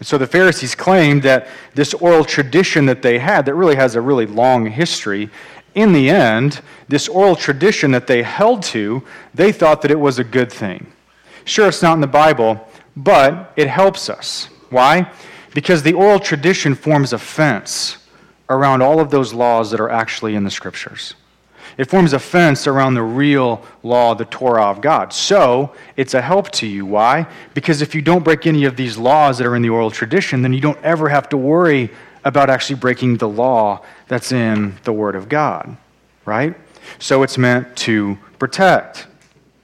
So 0.00 0.18
the 0.18 0.26
Pharisees 0.26 0.74
claimed 0.74 1.22
that 1.22 1.48
this 1.74 1.94
oral 1.94 2.24
tradition 2.24 2.86
that 2.86 3.02
they 3.02 3.18
had, 3.18 3.46
that 3.46 3.54
really 3.54 3.76
has 3.76 3.94
a 3.94 4.00
really 4.00 4.26
long 4.26 4.66
history, 4.66 5.30
in 5.74 5.92
the 5.92 6.10
end, 6.10 6.60
this 6.88 7.08
oral 7.08 7.36
tradition 7.36 7.90
that 7.92 8.06
they 8.06 8.22
held 8.22 8.62
to, 8.64 9.02
they 9.34 9.52
thought 9.52 9.82
that 9.82 9.90
it 9.90 9.98
was 9.98 10.18
a 10.18 10.24
good 10.24 10.52
thing. 10.52 10.86
Sure, 11.44 11.68
it's 11.68 11.82
not 11.82 11.94
in 11.94 12.00
the 12.00 12.06
Bible, 12.06 12.68
but 12.96 13.52
it 13.56 13.68
helps 13.68 14.08
us. 14.08 14.48
Why? 14.70 15.10
Because 15.54 15.82
the 15.82 15.94
oral 15.94 16.18
tradition 16.18 16.74
forms 16.74 17.12
a 17.12 17.18
fence 17.18 17.98
around 18.50 18.82
all 18.82 19.00
of 19.00 19.10
those 19.10 19.32
laws 19.32 19.70
that 19.70 19.80
are 19.80 19.90
actually 19.90 20.34
in 20.34 20.44
the 20.44 20.50
scriptures. 20.50 21.14
It 21.76 21.90
forms 21.90 22.12
a 22.12 22.18
fence 22.18 22.66
around 22.66 22.94
the 22.94 23.02
real 23.02 23.64
law, 23.82 24.14
the 24.14 24.26
Torah 24.26 24.66
of 24.66 24.80
God. 24.80 25.12
So 25.12 25.74
it's 25.96 26.14
a 26.14 26.20
help 26.20 26.50
to 26.52 26.66
you. 26.66 26.86
Why? 26.86 27.26
Because 27.54 27.82
if 27.82 27.94
you 27.94 28.02
don't 28.02 28.22
break 28.22 28.46
any 28.46 28.64
of 28.64 28.76
these 28.76 28.96
laws 28.96 29.38
that 29.38 29.46
are 29.46 29.56
in 29.56 29.62
the 29.62 29.70
oral 29.70 29.90
tradition, 29.90 30.42
then 30.42 30.52
you 30.52 30.60
don't 30.60 30.80
ever 30.84 31.08
have 31.08 31.28
to 31.30 31.36
worry 31.36 31.90
about 32.24 32.48
actually 32.48 32.76
breaking 32.76 33.16
the 33.16 33.28
law 33.28 33.84
that's 34.08 34.30
in 34.30 34.76
the 34.84 34.92
Word 34.92 35.16
of 35.16 35.28
God, 35.28 35.76
right? 36.24 36.54
So 36.98 37.22
it's 37.22 37.38
meant 37.38 37.76
to 37.78 38.18
protect, 38.38 39.06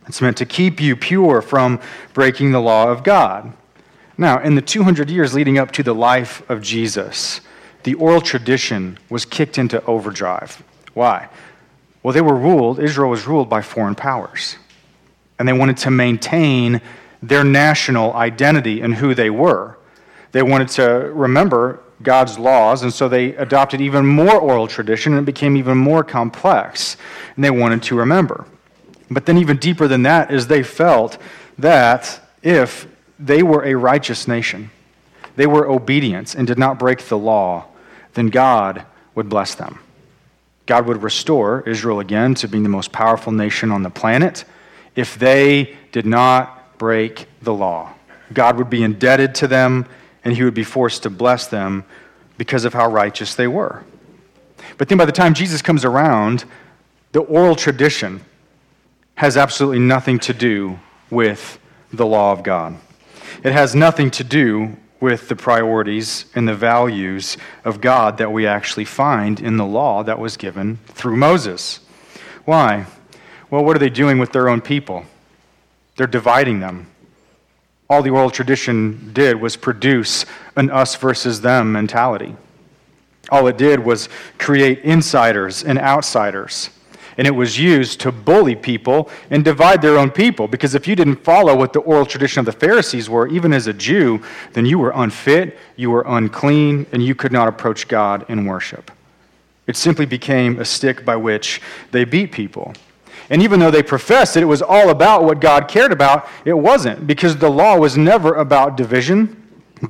it's 0.06 0.20
meant 0.20 0.36
to 0.38 0.46
keep 0.46 0.80
you 0.80 0.96
pure 0.96 1.42
from 1.42 1.80
breaking 2.12 2.52
the 2.52 2.60
law 2.60 2.88
of 2.88 3.04
God. 3.04 3.52
Now, 4.20 4.38
in 4.38 4.54
the 4.54 4.60
200 4.60 5.08
years 5.08 5.32
leading 5.32 5.56
up 5.56 5.72
to 5.72 5.82
the 5.82 5.94
life 5.94 6.42
of 6.50 6.60
Jesus, 6.60 7.40
the 7.84 7.94
oral 7.94 8.20
tradition 8.20 8.98
was 9.08 9.24
kicked 9.24 9.56
into 9.56 9.82
overdrive. 9.86 10.62
Why? 10.92 11.30
Well, 12.02 12.12
they 12.12 12.20
were 12.20 12.36
ruled, 12.36 12.80
Israel 12.80 13.08
was 13.08 13.26
ruled 13.26 13.48
by 13.48 13.62
foreign 13.62 13.94
powers. 13.94 14.56
And 15.38 15.48
they 15.48 15.54
wanted 15.54 15.78
to 15.78 15.90
maintain 15.90 16.82
their 17.22 17.44
national 17.44 18.12
identity 18.12 18.82
and 18.82 18.94
who 18.94 19.14
they 19.14 19.30
were. 19.30 19.78
They 20.32 20.42
wanted 20.42 20.68
to 20.68 20.82
remember 21.14 21.80
God's 22.02 22.38
laws, 22.38 22.82
and 22.82 22.92
so 22.92 23.08
they 23.08 23.34
adopted 23.36 23.80
even 23.80 24.04
more 24.04 24.38
oral 24.38 24.66
tradition, 24.66 25.14
and 25.14 25.22
it 25.22 25.24
became 25.24 25.56
even 25.56 25.78
more 25.78 26.04
complex, 26.04 26.98
and 27.36 27.42
they 27.42 27.50
wanted 27.50 27.82
to 27.84 27.94
remember. 27.94 28.44
But 29.10 29.24
then, 29.24 29.38
even 29.38 29.56
deeper 29.56 29.88
than 29.88 30.02
that, 30.02 30.30
is 30.30 30.46
they 30.46 30.62
felt 30.62 31.16
that 31.58 32.20
if 32.42 32.86
they 33.20 33.42
were 33.42 33.64
a 33.64 33.74
righteous 33.74 34.26
nation, 34.26 34.70
they 35.36 35.46
were 35.46 35.68
obedient 35.68 36.34
and 36.34 36.46
did 36.46 36.58
not 36.58 36.78
break 36.78 37.06
the 37.08 37.18
law, 37.18 37.66
then 38.14 38.28
God 38.28 38.84
would 39.14 39.28
bless 39.28 39.54
them. 39.54 39.78
God 40.66 40.86
would 40.86 41.02
restore 41.02 41.62
Israel 41.68 42.00
again 42.00 42.34
to 42.36 42.48
being 42.48 42.62
the 42.62 42.68
most 42.68 42.92
powerful 42.92 43.32
nation 43.32 43.70
on 43.70 43.82
the 43.82 43.90
planet 43.90 44.44
if 44.96 45.18
they 45.18 45.76
did 45.92 46.06
not 46.06 46.78
break 46.78 47.26
the 47.42 47.52
law. 47.52 47.92
God 48.32 48.56
would 48.56 48.70
be 48.70 48.82
indebted 48.82 49.34
to 49.36 49.48
them 49.48 49.86
and 50.24 50.34
he 50.34 50.42
would 50.44 50.54
be 50.54 50.64
forced 50.64 51.02
to 51.02 51.10
bless 51.10 51.46
them 51.46 51.84
because 52.38 52.64
of 52.64 52.72
how 52.72 52.88
righteous 52.90 53.34
they 53.34 53.46
were. 53.46 53.84
But 54.78 54.88
then 54.88 54.98
by 54.98 55.04
the 55.04 55.12
time 55.12 55.34
Jesus 55.34 55.62
comes 55.62 55.84
around, 55.84 56.44
the 57.12 57.20
oral 57.20 57.56
tradition 57.56 58.20
has 59.16 59.36
absolutely 59.36 59.80
nothing 59.80 60.18
to 60.20 60.32
do 60.32 60.78
with 61.10 61.58
the 61.92 62.06
law 62.06 62.32
of 62.32 62.42
God. 62.42 62.76
It 63.42 63.52
has 63.52 63.74
nothing 63.74 64.10
to 64.12 64.24
do 64.24 64.76
with 65.00 65.28
the 65.28 65.36
priorities 65.36 66.26
and 66.34 66.46
the 66.46 66.54
values 66.54 67.36
of 67.64 67.80
God 67.80 68.18
that 68.18 68.32
we 68.32 68.46
actually 68.46 68.84
find 68.84 69.40
in 69.40 69.56
the 69.56 69.64
law 69.64 70.02
that 70.02 70.18
was 70.18 70.36
given 70.36 70.78
through 70.86 71.16
Moses. 71.16 71.80
Why? 72.44 72.86
Well, 73.50 73.64
what 73.64 73.76
are 73.76 73.80
they 73.80 73.90
doing 73.90 74.18
with 74.18 74.32
their 74.32 74.48
own 74.48 74.60
people? 74.60 75.04
They're 75.96 76.06
dividing 76.06 76.60
them 76.60 76.90
all 77.90 78.02
the 78.02 78.10
oral 78.10 78.30
tradition 78.30 79.10
did 79.12 79.40
was 79.40 79.56
produce 79.56 80.24
an 80.54 80.70
us 80.70 80.94
versus 80.94 81.40
them 81.40 81.72
mentality. 81.72 82.36
All 83.30 83.48
it 83.48 83.58
did 83.58 83.80
was 83.80 84.08
create 84.38 84.78
insiders 84.82 85.64
and 85.64 85.76
outsiders. 85.76 86.70
And 87.20 87.26
it 87.26 87.32
was 87.32 87.58
used 87.58 88.00
to 88.00 88.10
bully 88.10 88.56
people 88.56 89.10
and 89.28 89.44
divide 89.44 89.82
their 89.82 89.98
own 89.98 90.10
people. 90.10 90.48
Because 90.48 90.74
if 90.74 90.88
you 90.88 90.96
didn't 90.96 91.16
follow 91.16 91.54
what 91.54 91.74
the 91.74 91.80
oral 91.80 92.06
tradition 92.06 92.40
of 92.40 92.46
the 92.46 92.52
Pharisees 92.52 93.10
were, 93.10 93.28
even 93.28 93.52
as 93.52 93.66
a 93.66 93.74
Jew, 93.74 94.22
then 94.54 94.64
you 94.64 94.78
were 94.78 94.90
unfit, 94.94 95.58
you 95.76 95.90
were 95.90 96.02
unclean, 96.06 96.86
and 96.92 97.04
you 97.04 97.14
could 97.14 97.30
not 97.30 97.46
approach 97.46 97.88
God 97.88 98.24
in 98.30 98.46
worship. 98.46 98.90
It 99.66 99.76
simply 99.76 100.06
became 100.06 100.58
a 100.58 100.64
stick 100.64 101.04
by 101.04 101.16
which 101.16 101.60
they 101.90 102.06
beat 102.06 102.32
people. 102.32 102.72
And 103.28 103.42
even 103.42 103.60
though 103.60 103.70
they 103.70 103.82
professed 103.82 104.32
that 104.32 104.42
it 104.42 104.46
was 104.46 104.62
all 104.62 104.88
about 104.88 105.22
what 105.22 105.42
God 105.42 105.68
cared 105.68 105.92
about, 105.92 106.26
it 106.46 106.54
wasn't, 106.54 107.06
because 107.06 107.36
the 107.36 107.50
law 107.50 107.76
was 107.76 107.98
never 107.98 108.36
about 108.36 108.78
division. 108.78 109.36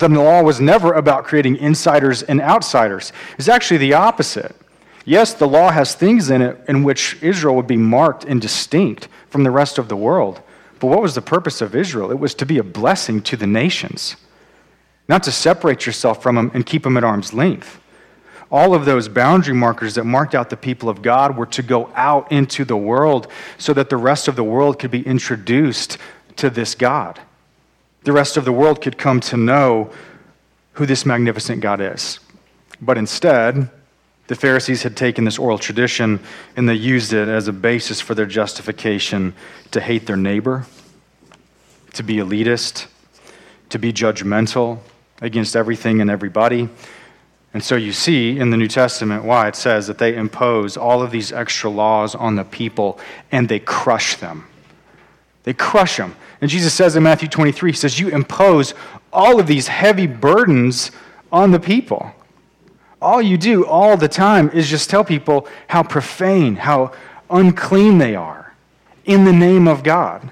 The 0.01 0.09
law 0.09 0.43
was 0.43 0.61
never 0.61 0.95
about 0.95 1.23
creating 1.23 1.59
insiders 1.59 2.25
and 2.25 2.41
outsiders. 2.41 3.13
It's 3.39 3.49
actually 3.49 3.79
the 3.79 3.95
opposite. 3.95 4.57
Yes, 5.05 5.35
the 5.35 5.49
law 5.49 5.71
has 5.71 5.95
things 5.95 6.31
in 6.31 6.43
it 6.43 6.61
in 6.69 6.85
which 6.85 7.21
Israel 7.23 7.57
would 7.57 7.67
be 7.67 7.77
marked 7.77 8.25
and 8.25 8.41
distinct 8.41 9.09
from 9.29 9.45
the 9.45 9.51
rest 9.51 9.79
of 9.79 9.89
the 9.89 9.97
world. 9.97 10.41
But 10.79 10.89
what 10.89 11.03
was 11.03 11.15
the 11.15 11.23
purpose 11.23 11.61
of 11.61 11.75
Israel? 11.75 12.11
It 12.11 12.19
was 12.19 12.35
to 12.35 12.47
be 12.47 12.59
a 12.59 12.63
blessing 12.63 13.23
to 13.23 13.37
the 13.37 13.47
nations, 13.47 14.17
not 15.09 15.23
to 15.25 15.33
separate 15.33 15.87
yourself 15.87 16.23
from 16.23 16.37
them 16.37 16.51
and 16.55 16.65
keep 16.65 16.83
them 16.83 16.97
at 16.97 17.05
arm's 17.05 17.33
length. 17.33 17.81
All 18.51 18.75
of 18.75 18.85
those 18.85 19.09
boundary 19.09 19.55
markers 19.55 19.95
that 19.95 20.05
marked 20.05 20.35
out 20.35 20.51
the 20.51 20.57
people 20.57 20.89
of 20.89 21.03
God 21.03 21.37
were 21.37 21.47
to 21.47 21.63
go 21.63 21.91
out 21.95 22.33
into 22.33 22.65
the 22.65 22.77
world 22.77 23.29
so 23.59 23.73
that 23.75 23.91
the 23.91 23.97
rest 23.97 24.27
of 24.27 24.37
the 24.37 24.45
world 24.45 24.79
could 24.79 24.91
be 24.91 25.07
introduced 25.07 25.99
to 26.37 26.51
this 26.51 26.75
God. 26.75 27.21
The 28.03 28.13
rest 28.13 28.37
of 28.37 28.45
the 28.45 28.53
world 28.53 28.81
could 28.81 28.99
come 28.99 29.21
to 29.21 29.37
know 29.37 29.93
who 30.73 30.87
this 30.87 31.07
magnificent 31.07 31.61
God 31.61 31.81
is. 31.81 32.19
But 32.81 32.99
instead, 32.99 33.71
the 34.31 34.37
Pharisees 34.37 34.85
had 34.85 34.97
taken 34.97 35.25
this 35.25 35.41
oral 35.41 35.59
tradition 35.59 36.21
and 36.55 36.69
they 36.69 36.75
used 36.75 37.13
it 37.13 37.27
as 37.27 37.49
a 37.49 37.53
basis 37.53 38.01
for 38.01 38.15
their 38.15 38.27
justification 38.27 39.35
to 39.73 39.81
hate 39.81 40.07
their 40.07 40.17
neighbor, 40.17 40.67
to 41.95 42.05
be 42.05 42.19
elitist, 42.19 42.87
to 43.71 43.79
be 43.81 43.93
judgmental 43.93 44.79
against 45.21 45.57
everything 45.57 46.01
and 46.01 46.09
everybody. 46.09 46.69
And 47.53 47.65
so 47.65 47.75
you 47.75 47.93
see 47.93 48.39
in 48.39 48.51
the 48.51 48.57
New 48.57 48.69
Testament 48.69 49.25
why 49.25 49.49
it 49.49 49.57
says 49.57 49.89
that 49.89 49.99
they 49.99 50.15
impose 50.15 50.77
all 50.77 51.03
of 51.03 51.11
these 51.11 51.33
extra 51.33 51.69
laws 51.69 52.15
on 52.15 52.37
the 52.37 52.45
people 52.45 53.01
and 53.33 53.49
they 53.49 53.59
crush 53.59 54.15
them. 54.15 54.47
They 55.43 55.55
crush 55.55 55.97
them. 55.97 56.15
And 56.41 56.49
Jesus 56.49 56.73
says 56.73 56.95
in 56.95 57.03
Matthew 57.03 57.29
23, 57.29 57.73
He 57.73 57.77
says, 57.77 57.99
You 57.99 58.11
impose 58.11 58.75
all 59.13 59.41
of 59.41 59.49
these 59.49 59.67
heavy 59.67 60.07
burdens 60.07 60.93
on 61.33 61.51
the 61.51 61.59
people. 61.59 62.15
All 63.01 63.23
you 63.23 63.37
do 63.37 63.67
all 63.67 63.97
the 63.97 64.09
time 64.09 64.51
is 64.51 64.69
just 64.69 64.91
tell 64.91 65.05
people 65.05 65.49
how 65.69 65.83
profane, 65.83 66.57
how 66.57 66.93
unclean 67.31 67.99
they 67.99 68.15
are 68.15 68.55
in 69.05 69.25
the 69.25 69.33
name 69.33 69.67
of 69.67 69.83
God 69.83 70.31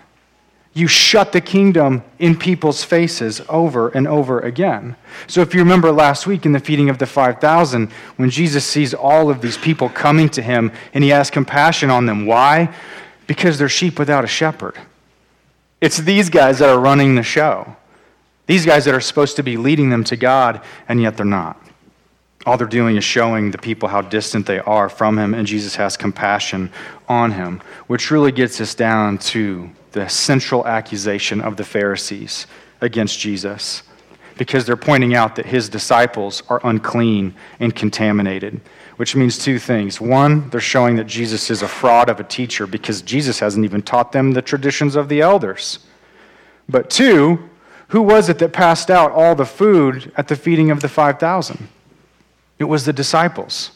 you 0.78 0.87
shut 0.87 1.32
the 1.32 1.40
kingdom 1.40 2.04
in 2.20 2.38
people's 2.38 2.84
faces 2.84 3.42
over 3.48 3.88
and 3.88 4.06
over 4.06 4.38
again. 4.38 4.94
So, 5.26 5.40
if 5.40 5.52
you 5.52 5.60
remember 5.60 5.90
last 5.90 6.25
week 6.25 6.46
in 6.46 6.52
the 6.52 6.60
feeding 6.60 6.88
of 6.88 6.98
the 6.98 7.06
5,000, 7.06 7.90
when 8.16 8.30
Jesus 8.30 8.64
sees 8.64 8.94
all 8.94 9.28
of 9.28 9.40
these 9.40 9.58
people 9.58 9.88
coming 9.88 10.28
to 10.30 10.40
him 10.40 10.70
and 10.94 11.02
he 11.02 11.10
has 11.10 11.30
compassion 11.30 11.90
on 11.90 12.06
them, 12.06 12.26
why? 12.26 12.72
Because 13.26 13.58
they're 13.58 13.68
sheep 13.68 13.98
without 13.98 14.22
a 14.22 14.28
shepherd. 14.28 14.76
It's 15.80 15.98
these 15.98 16.30
guys 16.30 16.60
that 16.60 16.68
are 16.68 16.78
running 16.78 17.16
the 17.16 17.25
show. 17.25 17.75
These 18.46 18.64
guys 18.64 18.84
that 18.84 18.94
are 18.94 19.00
supposed 19.00 19.34
to 19.37 19.42
be 19.42 19.56
leading 19.56 19.90
them 19.90 20.04
to 20.04 20.16
God, 20.16 20.60
and 20.88 21.02
yet 21.02 21.16
they're 21.16 21.26
not. 21.26 21.60
All 22.49 22.57
they're 22.57 22.67
doing 22.67 22.97
is 22.97 23.05
showing 23.05 23.50
the 23.50 23.59
people 23.59 23.90
how 23.90 24.00
distant 24.00 24.47
they 24.47 24.59
are 24.61 24.88
from 24.88 25.19
Him, 25.19 25.35
and 25.35 25.47
Jesus 25.47 25.76
has 25.76 25.99
compassion 25.99 26.71
on 27.07 27.33
Him, 27.33 27.61
which 27.88 28.11
really 28.11 28.33
gets 28.33 28.59
us 28.59 28.75
down 28.75 29.19
to 29.19 29.69
the 29.93 30.09
central 30.09 30.67
accusation 30.67 31.43
of 31.43 31.59
the 31.59 31.64
Pharisees 31.64 32.47
against 32.81 33.19
Jesus 33.19 33.83
because 34.38 34.64
they're 34.64 34.78
pointing 34.78 35.14
out 35.14 35.37
that 35.37 35.45
his 35.45 35.69
disciples 35.69 36.43
are 36.49 36.59
unclean 36.64 37.35
and 37.61 37.76
contaminated, 37.76 38.62
which 38.97 39.14
means 39.14 39.37
two 39.37 39.59
things. 39.59 40.00
One, 40.00 40.49
they're 40.49 40.59
showing 40.59 40.97
that 40.97 41.07
Jesus 41.07 41.50
is 41.50 41.61
a 41.61 41.69
fraud 41.69 42.09
of 42.09 42.19
a 42.19 42.25
teacher 42.25 42.67
because 42.67 43.02
Jesus 43.02 43.40
hasn't 43.40 43.67
even 43.67 43.83
taught 43.83 44.12
them 44.12 44.33
the 44.33 44.40
traditions 44.40 44.97
of 44.97 45.11
the 45.11 45.21
elders. 45.21 45.81
But 46.67 46.88
two, 46.88 47.50
who 47.88 48.00
was 48.00 48.31
it 48.31 48.38
that 48.38 48.55
passed 48.55 48.90
out 48.90 49.12
all 49.12 49.35
the 49.35 49.45
food 49.45 50.11
at 50.17 50.28
the 50.28 50.37
feeding 50.37 50.71
of 50.71 50.81
the 50.81 50.88
5,000? 50.88 51.69
It 52.59 52.65
was 52.65 52.85
the 52.85 52.93
disciples. 52.93 53.73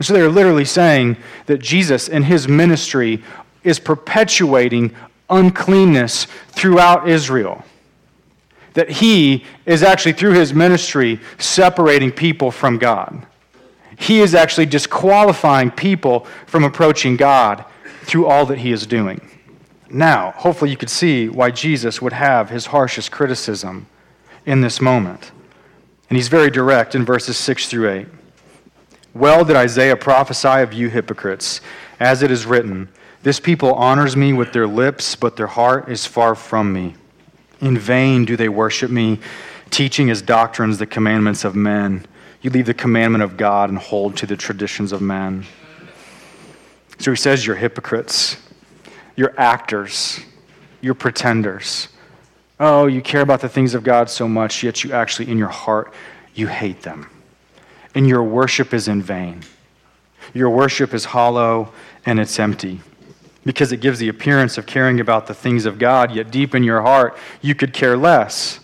so 0.00 0.12
they're 0.12 0.28
literally 0.28 0.64
saying 0.64 1.16
that 1.46 1.58
Jesus 1.58 2.08
and 2.08 2.24
his 2.24 2.46
ministry 2.46 3.22
is 3.64 3.78
perpetuating 3.80 4.94
uncleanness 5.28 6.26
throughout 6.48 7.08
Israel. 7.08 7.64
That 8.74 8.88
he 8.88 9.44
is 9.66 9.82
actually, 9.82 10.12
through 10.12 10.34
his 10.34 10.54
ministry, 10.54 11.20
separating 11.38 12.12
people 12.12 12.50
from 12.50 12.78
God. 12.78 13.26
He 13.96 14.20
is 14.20 14.34
actually 14.34 14.66
disqualifying 14.66 15.72
people 15.72 16.26
from 16.46 16.62
approaching 16.62 17.16
God 17.16 17.64
through 18.02 18.26
all 18.26 18.46
that 18.46 18.58
he 18.58 18.70
is 18.70 18.86
doing. 18.86 19.20
Now, 19.90 20.32
hopefully, 20.36 20.70
you 20.70 20.76
could 20.76 20.90
see 20.90 21.28
why 21.28 21.50
Jesus 21.50 22.00
would 22.00 22.12
have 22.12 22.50
his 22.50 22.66
harshest 22.66 23.10
criticism 23.10 23.88
in 24.46 24.60
this 24.60 24.80
moment. 24.80 25.32
And 26.08 26.16
he's 26.16 26.28
very 26.28 26.50
direct 26.50 26.94
in 26.94 27.04
verses 27.04 27.36
6 27.36 27.68
through 27.68 27.90
8. 27.90 28.06
Well 29.14 29.44
did 29.44 29.56
Isaiah 29.56 29.96
prophesy 29.96 30.62
of 30.62 30.72
you 30.72 30.88
hypocrites, 30.88 31.60
as 32.00 32.22
it 32.22 32.30
is 32.30 32.46
written, 32.46 32.88
this 33.22 33.40
people 33.40 33.74
honors 33.74 34.16
me 34.16 34.32
with 34.32 34.52
their 34.52 34.66
lips, 34.66 35.16
but 35.16 35.36
their 35.36 35.48
heart 35.48 35.88
is 35.88 36.06
far 36.06 36.34
from 36.34 36.72
me. 36.72 36.94
In 37.60 37.76
vain 37.76 38.24
do 38.24 38.36
they 38.36 38.48
worship 38.48 38.90
me, 38.90 39.18
teaching 39.70 40.08
as 40.08 40.22
doctrines 40.22 40.78
the 40.78 40.86
commandments 40.86 41.44
of 41.44 41.56
men. 41.56 42.06
You 42.40 42.50
leave 42.50 42.66
the 42.66 42.74
commandment 42.74 43.24
of 43.24 43.36
God 43.36 43.70
and 43.70 43.78
hold 43.78 44.16
to 44.18 44.26
the 44.26 44.36
traditions 44.36 44.92
of 44.92 45.02
men. 45.02 45.44
So 47.00 47.10
he 47.10 47.16
says, 47.16 47.44
You're 47.44 47.56
hypocrites, 47.56 48.36
you're 49.16 49.34
actors, 49.38 50.20
you're 50.80 50.94
pretenders. 50.94 51.88
Oh, 52.60 52.86
you 52.86 53.00
care 53.00 53.20
about 53.20 53.40
the 53.40 53.48
things 53.48 53.74
of 53.74 53.84
God 53.84 54.10
so 54.10 54.26
much, 54.26 54.62
yet 54.62 54.82
you 54.82 54.92
actually, 54.92 55.30
in 55.30 55.38
your 55.38 55.48
heart, 55.48 55.92
you 56.34 56.48
hate 56.48 56.82
them. 56.82 57.08
And 57.94 58.08
your 58.08 58.22
worship 58.22 58.74
is 58.74 58.88
in 58.88 59.00
vain. 59.00 59.42
Your 60.34 60.50
worship 60.50 60.92
is 60.92 61.06
hollow 61.06 61.72
and 62.04 62.18
it's 62.20 62.38
empty 62.38 62.80
because 63.44 63.72
it 63.72 63.78
gives 63.78 63.98
the 63.98 64.08
appearance 64.08 64.58
of 64.58 64.66
caring 64.66 65.00
about 65.00 65.26
the 65.26 65.32
things 65.32 65.64
of 65.64 65.78
God, 65.78 66.14
yet 66.14 66.30
deep 66.30 66.54
in 66.54 66.62
your 66.62 66.82
heart, 66.82 67.16
you 67.40 67.54
could 67.54 67.72
care 67.72 67.96
less. 67.96 68.60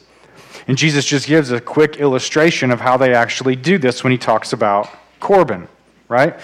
And 0.69 0.77
Jesus 0.77 1.07
just 1.07 1.27
gives 1.27 1.51
a 1.51 1.61
quick 1.61 1.97
illustration 1.97 2.71
of 2.71 2.81
how 2.81 2.99
they 2.99 3.15
actually 3.15 3.57
do 3.57 3.79
this 3.79 4.05
when 4.05 4.11
he 4.11 4.19
talks 4.19 4.53
about 4.53 4.91
Corban, 5.21 5.69
right? 6.09 6.39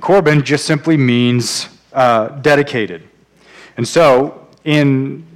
Corban 0.00 0.42
just 0.42 0.64
simply 0.64 0.96
means 0.96 1.68
uh, 1.92 2.28
dedicated. 2.40 3.06
And 3.76 3.86
so, 3.86 4.48
in 4.64 5.26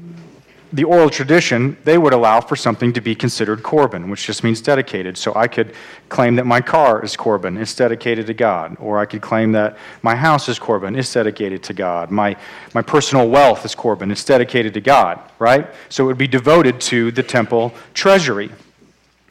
the 0.72 0.85
oral 0.85 1.09
tradition, 1.09 1.76
they 1.85 1.96
would 1.96 2.12
allow 2.12 2.40
for 2.40 2.57
something 2.57 2.92
to 2.92 3.00
be 3.00 3.14
considered 3.14 3.62
Corban, 3.62 4.11
which 4.11 4.26
just 4.26 4.42
means 4.42 4.61
dedicated. 4.61 5.16
So 5.16 5.33
I 5.35 5.46
could 5.46 5.72
claim 6.09 6.37
that 6.37 6.46
my 6.46 6.61
car 6.61 7.05
is 7.05 7.16
Corban, 7.16 7.57
it's 7.57 7.74
dedicated 7.74 8.26
to 8.26 8.35
God. 8.35 8.76
Or 8.81 8.98
I 8.98 9.07
could 9.07 9.22
claim 9.22 9.52
that 9.52 9.79
my 10.02 10.16
house 10.16 10.48
is 10.48 10.59
Corban, 10.59 10.96
it's 10.96 11.12
dedicated 11.12 11.62
to 11.64 11.72
God. 11.72 12.11
My, 12.11 12.37
my 12.74 12.83
personal 12.83 13.29
wealth 13.29 13.64
is 13.64 13.74
Corban, 13.74 14.11
it's 14.11 14.24
dedicated 14.24 14.74
to 14.74 14.81
God, 14.81 15.20
right? 15.38 15.68
So 15.88 16.05
it 16.05 16.07
would 16.09 16.18
be 16.18 16.29
devoted 16.29 16.81
to 16.83 17.12
the 17.12 17.22
temple 17.22 17.72
treasury. 17.94 18.50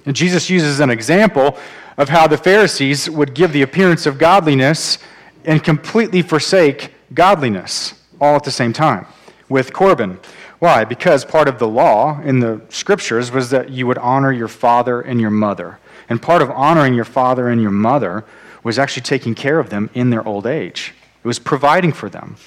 And 0.06 0.15
Jesus 0.15 0.50
uses 0.50 0.80
an 0.80 0.89
example 0.89 1.58
of 1.98 2.10
how 2.10 2.28
the 2.28 2.38
Pharisees 2.38 3.10
would 3.10 3.34
give 3.34 3.52
the 3.52 3.62
appearance 3.62 4.06
of 4.06 4.17
godliness 4.17 5.00
and 5.43 5.63
completely 5.63 6.21
forsake 6.21 6.93
godliness 7.13 7.93
all 8.21 8.36
at 8.36 8.43
the 8.43 8.52
same 8.52 8.74
time 8.74 9.06
with 9.50 9.74
Corban. 9.74 10.19
Why? 10.60 10.86
Because 10.86 11.26
part 11.26 11.48
of 11.48 11.60
the 11.60 11.68
law 11.68 12.22
in 12.22 12.39
the 12.39 12.62
scriptures 12.70 13.32
was 13.32 13.50
that 13.50 13.70
you 13.70 13.88
would 13.88 13.98
honor 13.98 14.32
your 14.32 14.48
father 14.48 15.02
and 15.02 15.20
your 15.20 15.30
mother. 15.30 15.80
And 16.08 16.22
part 16.22 16.41
of 16.41 16.50
honoring 16.52 16.94
your 16.94 17.06
father 17.06 17.50
and 17.50 17.62
your 17.62 17.72
mother 17.72 18.24
was 18.63 18.80
actually 18.80 19.04
taking 19.04 19.36
care 19.36 19.60
of 19.60 19.70
them 19.70 19.89
in 19.94 20.10
their 20.10 20.26
old 20.28 20.48
age. 20.48 20.94
It 21.24 21.28
was 21.28 21.39
providing 21.39 21.91
for 21.91 22.10
them 22.10 22.38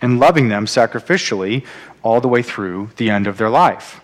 and 0.00 0.18
loving 0.18 0.48
them 0.48 0.66
sacrificially 0.66 1.64
all 2.02 2.20
the 2.20 2.28
way 2.28 2.42
through 2.42 2.90
the 2.96 3.10
end 3.10 3.26
of 3.26 3.38
their 3.38 3.50
life. 3.50 4.00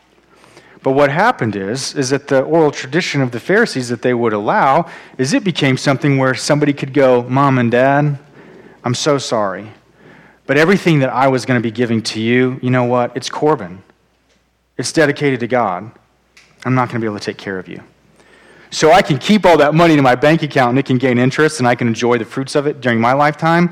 But 0.82 0.92
what 0.92 1.10
happened 1.10 1.56
is, 1.56 1.94
is 1.94 2.10
that 2.10 2.28
the 2.28 2.42
oral 2.42 2.70
tradition 2.70 3.20
of 3.20 3.32
the 3.32 3.40
Pharisees 3.40 3.88
that 3.88 4.02
they 4.02 4.14
would 4.14 4.32
allow 4.32 4.88
is 5.18 5.34
it 5.34 5.42
became 5.42 5.76
something 5.76 6.18
where 6.18 6.34
somebody 6.34 6.72
could 6.72 6.94
go, 6.94 7.22
Mom 7.24 7.58
and 7.58 7.70
Dad, 7.70 8.18
I'm 8.84 8.94
so 8.94 9.18
sorry. 9.18 9.72
But 10.48 10.56
everything 10.56 11.00
that 11.00 11.10
I 11.10 11.28
was 11.28 11.44
going 11.44 11.60
to 11.60 11.62
be 11.62 11.70
giving 11.70 12.00
to 12.04 12.20
you, 12.20 12.58
you 12.62 12.70
know 12.70 12.84
what? 12.84 13.14
It's 13.14 13.28
Corban. 13.28 13.82
It's 14.78 14.90
dedicated 14.92 15.40
to 15.40 15.46
God. 15.46 15.92
I'm 16.64 16.74
not 16.74 16.88
going 16.88 16.94
to 16.94 17.00
be 17.00 17.06
able 17.06 17.18
to 17.18 17.24
take 17.24 17.36
care 17.36 17.58
of 17.58 17.68
you. 17.68 17.82
So 18.70 18.90
I 18.90 19.02
can 19.02 19.18
keep 19.18 19.44
all 19.44 19.58
that 19.58 19.74
money 19.74 19.92
in 19.92 20.02
my 20.02 20.14
bank 20.14 20.42
account 20.42 20.70
and 20.70 20.78
it 20.78 20.86
can 20.86 20.96
gain 20.96 21.18
interest 21.18 21.58
and 21.58 21.68
I 21.68 21.74
can 21.74 21.86
enjoy 21.86 22.16
the 22.16 22.24
fruits 22.24 22.54
of 22.54 22.66
it 22.66 22.80
during 22.80 22.98
my 22.98 23.12
lifetime 23.12 23.70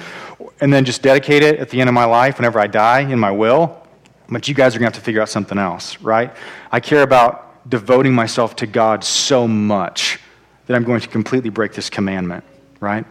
and 0.61 0.71
then 0.71 0.85
just 0.85 1.01
dedicate 1.01 1.43
it 1.43 1.59
at 1.59 1.71
the 1.71 1.81
end 1.81 1.89
of 1.89 1.95
my 1.95 2.05
life 2.05 2.37
whenever 2.37 2.61
I 2.61 2.67
die 2.67 3.01
in 3.01 3.19
my 3.19 3.31
will. 3.31 3.87
But 4.29 4.47
you 4.47 4.55
guys 4.55 4.77
are 4.77 4.79
going 4.79 4.91
to 4.91 4.95
have 4.97 5.03
to 5.03 5.05
figure 5.05 5.23
out 5.23 5.31
something 5.31 5.57
else, 5.57 5.99
right? 6.03 6.31
I 6.71 6.81
care 6.81 7.03
about 7.03 7.71
devoting 7.71 8.15
myself 8.15 8.55
to 8.57 8.67
God 8.67 9.03
so 9.03 9.49
much 9.49 10.21
that 10.67 10.77
I'm 10.77 10.85
going 10.85 11.01
to 11.01 11.09
completely 11.09 11.49
break 11.49 11.73
this 11.73 11.89
commandment, 11.89 12.45
right? 12.81 13.07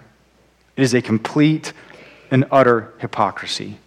It 0.78 0.84
is 0.84 0.94
a 0.94 1.02
complete 1.02 1.74
and 2.36 2.44
utter 2.52 2.94
hypocrisy. 2.98 3.78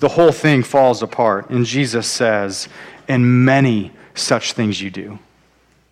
The 0.00 0.08
whole 0.08 0.32
thing 0.32 0.62
falls 0.62 1.02
apart. 1.02 1.50
And 1.50 1.66
Jesus 1.66 2.06
says, 2.06 2.66
and 3.08 3.44
many 3.44 3.92
such 4.14 4.54
things 4.54 4.80
you 4.80 4.90
do. 4.90 5.18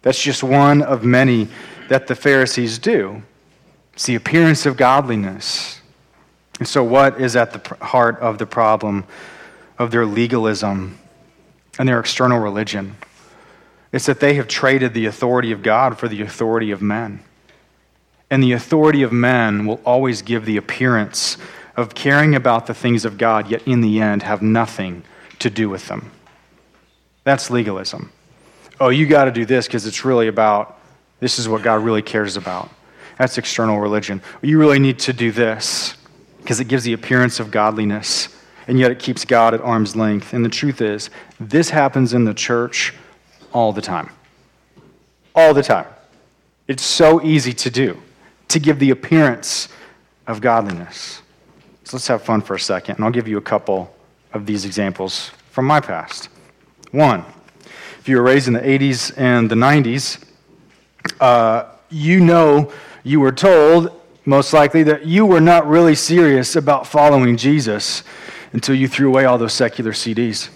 That's 0.01 0.21
just 0.21 0.43
one 0.43 0.81
of 0.81 1.05
many 1.05 1.49
that 1.91 2.07
the 2.07 2.15
Pharisees 2.15 2.79
do. 2.79 3.23
It's 3.93 4.07
the 4.07 4.15
appearance 4.15 4.65
of 4.65 4.79
godliness. 4.79 5.83
And 6.59 6.67
so, 6.67 6.83
what 6.83 7.21
is 7.21 7.37
at 7.37 7.53
the 7.53 7.85
heart 7.85 8.19
of 8.21 8.39
the 8.39 8.47
problem 8.47 9.05
of 9.79 9.91
their 9.91 10.07
legalism 10.07 10.99
and 11.79 11.87
their 11.87 12.01
external 12.01 12.39
religion? 12.39 12.97
It's 13.93 14.07
that 14.07 14.21
they 14.21 14.33
have 14.37 14.49
traded 14.49 14.95
the 14.95 15.05
authority 15.05 15.53
of 15.53 15.63
God 15.63 15.99
for 15.99 16.09
the 16.09 16.23
authority 16.23 16.71
of 16.71 16.81
men. 16.81 17.23
And 18.31 18.43
the 18.43 18.53
authority 18.53 19.03
of 19.03 19.13
men 19.13 19.67
will 19.67 19.83
always 19.85 20.23
give 20.23 20.47
the 20.47 20.57
appearance 20.57 21.37
of 21.77 21.95
caring 21.95 22.35
about 22.35 22.67
the 22.67 22.75
things 22.75 23.05
of 23.05 23.19
God, 23.19 23.51
yet 23.51 23.67
in 23.67 23.81
the 23.81 24.01
end 24.01 24.23
have 24.23 24.43
nothing 24.43 25.05
to 25.39 25.51
do 25.51 25.69
with 25.69 25.89
them. 25.89 26.11
That's 27.25 27.51
legalism. 27.51 28.13
Oh, 28.81 28.89
you 28.89 29.07
got 29.07 29.27
to 29.27 29.31
do 29.31 29.45
this 29.45 29.67
because 29.67 29.87
it's 29.87 30.05
really 30.05 30.29
about 30.29 30.79
this 31.21 31.39
is 31.39 31.49
what 31.49 31.63
God 31.63 31.85
really 31.85 32.03
cares 32.03 32.37
about. 32.37 32.69
That's 33.17 33.39
external 33.39 33.79
religion. 33.79 34.21
You 34.43 34.59
really 34.59 34.81
need 34.81 34.99
to 35.01 35.13
do 35.13 35.31
this 35.31 35.95
because 36.39 36.59
it 36.59 36.67
gives 36.67 36.83
the 36.83 36.93
appearance 36.93 37.39
of 37.39 37.53
godliness, 37.53 38.29
and 38.67 38.79
yet 38.79 38.91
it 38.91 38.99
keeps 38.99 39.25
God 39.25 39.55
at 39.55 39.61
arm's 39.61 39.95
length. 39.95 40.33
And 40.33 40.45
the 40.45 40.49
truth 40.49 40.81
is, 40.81 41.11
this 41.39 41.71
happens 41.71 42.13
in 42.13 42.25
the 42.25 42.35
church 42.35 42.93
all 43.53 43.73
the 43.73 43.81
time. 43.81 44.11
All 45.35 45.55
the 45.55 45.63
time. 45.63 45.87
It's 46.67 46.83
so 46.83 47.23
easy 47.23 47.53
to 47.53 47.71
do, 47.71 48.03
to 48.49 48.59
give 48.59 48.79
the 48.81 48.91
appearance 48.91 49.69
of 50.27 50.41
godliness. 50.41 51.22
So 51.93 51.97
let's 51.97 52.09
have 52.09 52.23
fun 52.23 52.41
for 52.41 52.55
a 52.55 52.59
second, 52.59 52.95
and 52.95 53.05
I'll 53.05 53.11
give 53.11 53.29
you 53.29 53.37
a 53.37 53.43
couple 53.43 53.95
of 54.33 54.47
these 54.47 54.65
examples 54.65 55.31
from 55.51 55.67
my 55.67 55.79
past. 55.79 56.31
One, 56.91 57.23
if 58.01 58.09
you 58.09 58.17
were 58.17 58.23
raised 58.23 58.49
in 58.49 58.55
the 58.55 58.61
80s 58.61 59.13
and 59.19 59.51
the 59.51 59.57
90s, 59.57 60.25
uh, 61.21 61.65
you 61.91 62.21
know 62.21 62.73
you 63.05 63.21
were 63.21 63.31
told, 63.31 63.91
most 64.25 64.55
likely, 64.55 64.83
that 64.85 65.05
you 65.05 65.27
were 65.27 65.43
not 65.43 65.69
really 65.69 65.95
serious 65.95 66.57
about 66.57 66.87
following 66.87 67.37
Jesus 67.37 68.05
until 68.55 68.75
you 68.75 68.89
threw 68.89 69.09
away 69.09 69.27
all 69.27 69.37
those 69.37 69.53
secular 69.53 69.93
CDs. 69.93 70.49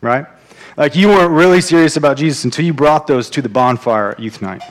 Right? 0.00 0.26
Like 0.76 0.94
you 0.94 1.08
weren't 1.08 1.32
really 1.32 1.60
serious 1.60 1.96
about 1.96 2.18
Jesus 2.18 2.44
until 2.44 2.64
you 2.64 2.72
brought 2.72 3.08
those 3.08 3.28
to 3.30 3.42
the 3.42 3.48
bonfire 3.48 4.12
at 4.12 4.20
youth 4.20 4.42
night. 4.42 4.62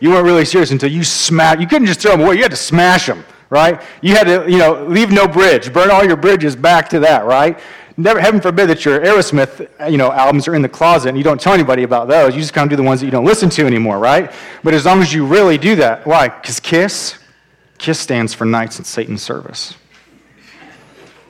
You 0.00 0.10
weren't 0.10 0.26
really 0.26 0.44
serious 0.44 0.70
until 0.70 0.90
you 0.90 1.02
smashed. 1.02 1.62
You 1.62 1.66
couldn't 1.66 1.86
just 1.86 2.00
throw 2.00 2.10
them 2.10 2.20
away. 2.20 2.34
You 2.34 2.42
had 2.42 2.50
to 2.50 2.58
smash 2.58 3.06
them, 3.06 3.24
right? 3.50 3.80
You 4.02 4.14
had 4.14 4.24
to, 4.24 4.50
you 4.50 4.58
know, 4.58 4.84
leave 4.84 5.10
no 5.10 5.26
bridge. 5.26 5.72
Burn 5.72 5.90
all 5.90 6.04
your 6.04 6.16
bridges 6.16 6.56
back 6.56 6.88
to 6.90 7.00
that, 7.00 7.24
right? 7.24 7.58
Never, 7.96 8.20
heaven 8.20 8.40
forbid 8.40 8.68
that 8.70 8.84
your 8.84 9.00
Aerosmith, 9.00 9.68
you 9.90 9.96
know, 9.96 10.10
albums 10.10 10.48
are 10.48 10.54
in 10.54 10.62
the 10.62 10.68
closet 10.68 11.10
and 11.10 11.18
you 11.18 11.22
don't 11.22 11.40
tell 11.40 11.54
anybody 11.54 11.84
about 11.84 12.08
those. 12.08 12.34
You 12.34 12.40
just 12.40 12.52
kind 12.52 12.66
of 12.66 12.70
do 12.70 12.76
the 12.76 12.82
ones 12.82 13.00
that 13.00 13.06
you 13.06 13.12
don't 13.12 13.24
listen 13.24 13.48
to 13.50 13.66
anymore, 13.66 13.98
right? 13.98 14.32
But 14.64 14.74
as 14.74 14.84
long 14.84 15.00
as 15.00 15.12
you 15.12 15.24
really 15.24 15.58
do 15.58 15.76
that, 15.76 16.04
why? 16.04 16.28
Because 16.28 16.58
KISS, 16.58 17.18
KISS 17.78 18.00
stands 18.00 18.34
for 18.34 18.44
Knights 18.44 18.78
in 18.78 18.84
Satan's 18.84 19.22
Service. 19.22 19.76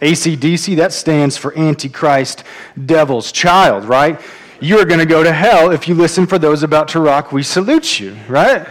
ACDC, 0.00 0.77
that 0.77 0.92
stands 0.92 1.37
for 1.37 1.57
Antichrist, 1.59 2.44
Devil's 2.87 3.31
Child, 3.31 3.85
right? 3.85 4.20
You're 4.61 4.87
going 4.87 5.00
to 5.00 5.07
go 5.07 5.22
to 5.22 5.33
hell 5.33 5.70
if 5.70 5.87
you 5.87 5.94
listen 5.94 6.27
for 6.27 6.38
those 6.38 6.62
about 6.62 6.88
to 6.88 7.00
rock, 7.00 7.33
we 7.33 7.42
salute 7.42 8.00
you, 8.00 8.16
right? 8.29 8.66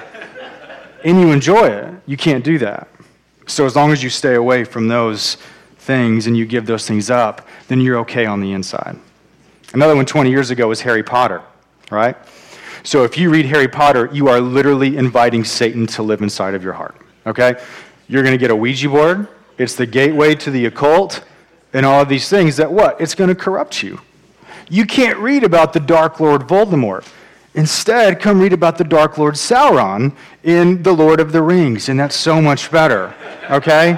and 1.04 1.20
you 1.20 1.32
enjoy 1.32 1.68
it. 1.68 1.94
You 2.06 2.18
can't 2.18 2.44
do 2.44 2.58
that. 2.60 2.88
So 3.46 3.66
as 3.66 3.76
long 3.76 3.92
as 3.92 4.04
you 4.04 4.10
stay 4.10 4.36
away 4.36 4.64
from 4.64 4.88
those 4.88 5.38
things 5.78 6.28
and 6.28 6.38
you 6.38 6.46
give 6.46 6.66
those 6.66 6.88
things 6.88 7.10
up, 7.10 7.48
then 7.68 7.82
you're 7.82 8.00
okay 8.00 8.26
on 8.26 8.40
the 8.40 8.54
inside. 8.54 8.98
Another 9.74 9.96
one 9.96 10.06
20 10.06 10.30
years 10.30 10.50
ago 10.50 10.68
was 10.68 10.82
Harry 10.82 11.04
Potter, 11.04 11.42
right? 11.92 12.16
So 12.84 13.04
if 13.04 13.18
you 13.18 13.30
read 13.30 13.46
Harry 13.46 13.68
Potter, 13.68 14.10
you 14.14 14.28
are 14.28 14.40
literally 14.40 14.98
inviting 14.98 15.44
Satan 15.44 15.88
to 15.88 16.04
live 16.04 16.22
inside 16.22 16.54
of 16.54 16.64
your 16.64 16.74
heart, 16.74 16.96
okay? 17.26 17.56
You're 18.08 18.24
going 18.24 18.34
to 18.34 18.38
get 18.38 18.52
a 18.52 18.56
Ouija 18.56 18.90
board. 18.90 19.28
It's 19.58 19.76
the 19.76 19.86
gateway 19.86 20.36
to 20.36 20.52
the 20.52 20.66
occult 20.66 21.24
and 21.74 21.86
all 21.86 22.02
of 22.02 22.10
these 22.10 22.30
things 22.30 22.58
that 22.58 22.72
what? 22.72 23.00
It's 23.02 23.16
going 23.16 23.30
to 23.30 23.36
corrupt 23.36 23.82
you. 23.82 24.00
You 24.70 24.86
can't 24.86 25.18
read 25.18 25.44
about 25.44 25.74
the 25.74 25.80
Dark 25.80 26.20
Lord 26.20 26.42
Voldemort. 26.44 27.08
Instead, 27.56 28.20
come 28.20 28.40
read 28.40 28.54
about 28.54 28.78
the 28.78 28.84
Dark 28.84 29.18
Lord 29.18 29.36
Sauron 29.36 30.16
in 30.44 30.82
The 30.82 30.94
Lord 30.94 31.20
of 31.20 31.32
the 31.32 31.42
Rings, 31.42 31.88
and 31.88 32.00
that's 32.00 32.16
so 32.16 32.42
much 32.42 32.72
better, 32.72 33.14
okay? 33.50 33.94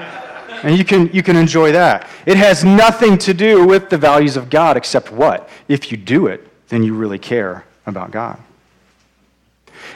And 0.64 0.78
you 0.78 0.84
can, 0.84 1.10
you 1.14 1.24
can 1.24 1.38
enjoy 1.38 1.72
that. 1.72 2.08
It 2.26 2.38
has 2.38 2.66
nothing 2.66 3.18
to 3.20 3.34
do 3.34 3.66
with 3.66 3.90
the 3.90 3.98
values 3.98 4.36
of 4.36 4.50
God, 4.50 4.76
except 4.76 5.12
what? 5.12 5.48
If 5.70 5.92
you 5.92 5.98
do 5.98 6.28
it, 6.28 6.48
then 6.68 6.84
you 6.84 6.96
really 6.96 7.20
care 7.20 7.66
about 7.86 8.12
God. 8.12 8.42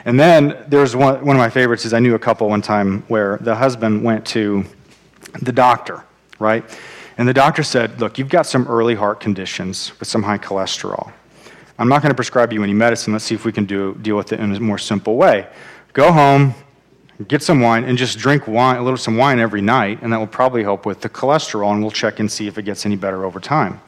And 0.04 0.18
then 0.18 0.64
there's 0.68 0.96
one, 0.96 1.24
one 1.24 1.36
of 1.36 1.40
my 1.40 1.50
favorites 1.50 1.84
is 1.84 1.92
I 1.92 1.98
knew 1.98 2.14
a 2.14 2.18
couple 2.18 2.48
one 2.48 2.62
time 2.62 3.02
where 3.08 3.36
the 3.38 3.54
husband 3.54 4.02
went 4.02 4.26
to 4.28 4.64
the 5.42 5.52
doctor, 5.52 6.04
right? 6.38 6.64
And 7.18 7.28
the 7.28 7.34
doctor 7.34 7.62
said, 7.62 8.00
Look, 8.00 8.18
you've 8.18 8.28
got 8.28 8.46
some 8.46 8.66
early 8.68 8.94
heart 8.94 9.20
conditions 9.20 9.98
with 9.98 10.08
some 10.08 10.22
high 10.22 10.38
cholesterol. 10.38 11.12
I'm 11.80 11.88
not 11.88 12.02
going 12.02 12.10
to 12.10 12.14
prescribe 12.14 12.52
you 12.52 12.62
any 12.62 12.74
medicine. 12.74 13.14
Let's 13.14 13.24
see 13.24 13.34
if 13.34 13.46
we 13.46 13.52
can 13.52 13.64
do, 13.64 13.94
deal 14.02 14.14
with 14.14 14.34
it 14.34 14.38
in 14.38 14.54
a 14.54 14.60
more 14.60 14.76
simple 14.76 15.16
way. 15.16 15.46
Go 15.94 16.12
home, 16.12 16.54
get 17.26 17.42
some 17.42 17.60
wine, 17.60 17.84
and 17.84 17.96
just 17.96 18.18
drink 18.18 18.46
wine, 18.46 18.76
a 18.76 18.82
little 18.82 18.98
some 18.98 19.16
wine 19.16 19.38
every 19.38 19.62
night, 19.62 20.00
and 20.02 20.12
that 20.12 20.18
will 20.18 20.26
probably 20.26 20.62
help 20.62 20.84
with 20.84 21.00
the 21.00 21.08
cholesterol, 21.08 21.72
and 21.72 21.80
we'll 21.80 21.90
check 21.90 22.20
and 22.20 22.30
see 22.30 22.46
if 22.46 22.58
it 22.58 22.64
gets 22.64 22.84
any 22.84 22.96
better 22.96 23.24
over 23.24 23.40
time. 23.40 23.80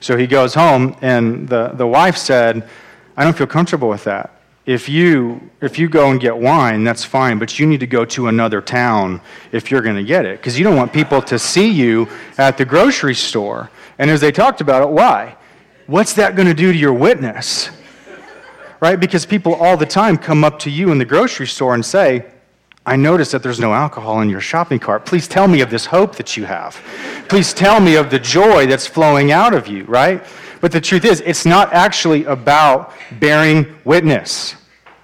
So 0.00 0.16
he 0.16 0.26
goes 0.26 0.54
home, 0.54 0.96
and 1.02 1.48
the, 1.48 1.68
the 1.68 1.86
wife 1.86 2.16
said, 2.16 2.68
I 3.16 3.22
don't 3.22 3.36
feel 3.36 3.46
comfortable 3.46 3.88
with 3.88 4.02
that 4.04 4.34
if 4.66 4.88
you 4.88 5.50
if 5.60 5.78
you 5.78 5.88
go 5.88 6.10
and 6.10 6.20
get 6.20 6.36
wine 6.36 6.84
that's 6.84 7.02
fine 7.02 7.38
but 7.38 7.58
you 7.58 7.66
need 7.66 7.80
to 7.80 7.86
go 7.86 8.04
to 8.04 8.28
another 8.28 8.60
town 8.60 9.18
if 9.52 9.70
you're 9.70 9.80
going 9.80 9.96
to 9.96 10.04
get 10.04 10.26
it 10.26 10.38
because 10.38 10.58
you 10.58 10.62
don't 10.62 10.76
want 10.76 10.92
people 10.92 11.22
to 11.22 11.38
see 11.38 11.70
you 11.70 12.06
at 12.36 12.58
the 12.58 12.64
grocery 12.64 13.14
store 13.14 13.70
and 13.98 14.10
as 14.10 14.20
they 14.20 14.30
talked 14.30 14.60
about 14.60 14.82
it 14.82 14.88
why 14.90 15.34
what's 15.90 16.14
that 16.14 16.36
going 16.36 16.48
to 16.48 16.54
do 16.54 16.72
to 16.72 16.78
your 16.78 16.94
witness 16.94 17.70
right 18.80 18.98
because 19.00 19.26
people 19.26 19.54
all 19.54 19.76
the 19.76 19.86
time 19.86 20.16
come 20.16 20.44
up 20.44 20.58
to 20.58 20.70
you 20.70 20.90
in 20.92 20.98
the 20.98 21.04
grocery 21.04 21.46
store 21.46 21.74
and 21.74 21.84
say 21.84 22.24
i 22.86 22.96
notice 22.96 23.30
that 23.30 23.42
there's 23.42 23.60
no 23.60 23.74
alcohol 23.74 24.20
in 24.20 24.28
your 24.28 24.40
shopping 24.40 24.78
cart 24.78 25.04
please 25.04 25.26
tell 25.28 25.48
me 25.48 25.60
of 25.60 25.70
this 25.70 25.86
hope 25.86 26.16
that 26.16 26.36
you 26.36 26.44
have 26.44 26.80
please 27.28 27.52
tell 27.52 27.80
me 27.80 27.96
of 27.96 28.10
the 28.10 28.18
joy 28.18 28.66
that's 28.66 28.86
flowing 28.86 29.32
out 29.32 29.52
of 29.52 29.66
you 29.66 29.84
right 29.84 30.22
but 30.60 30.72
the 30.72 30.80
truth 30.80 31.04
is, 31.04 31.20
it's 31.22 31.46
not 31.46 31.72
actually 31.72 32.24
about 32.24 32.92
bearing 33.18 33.76
witness. 33.84 34.56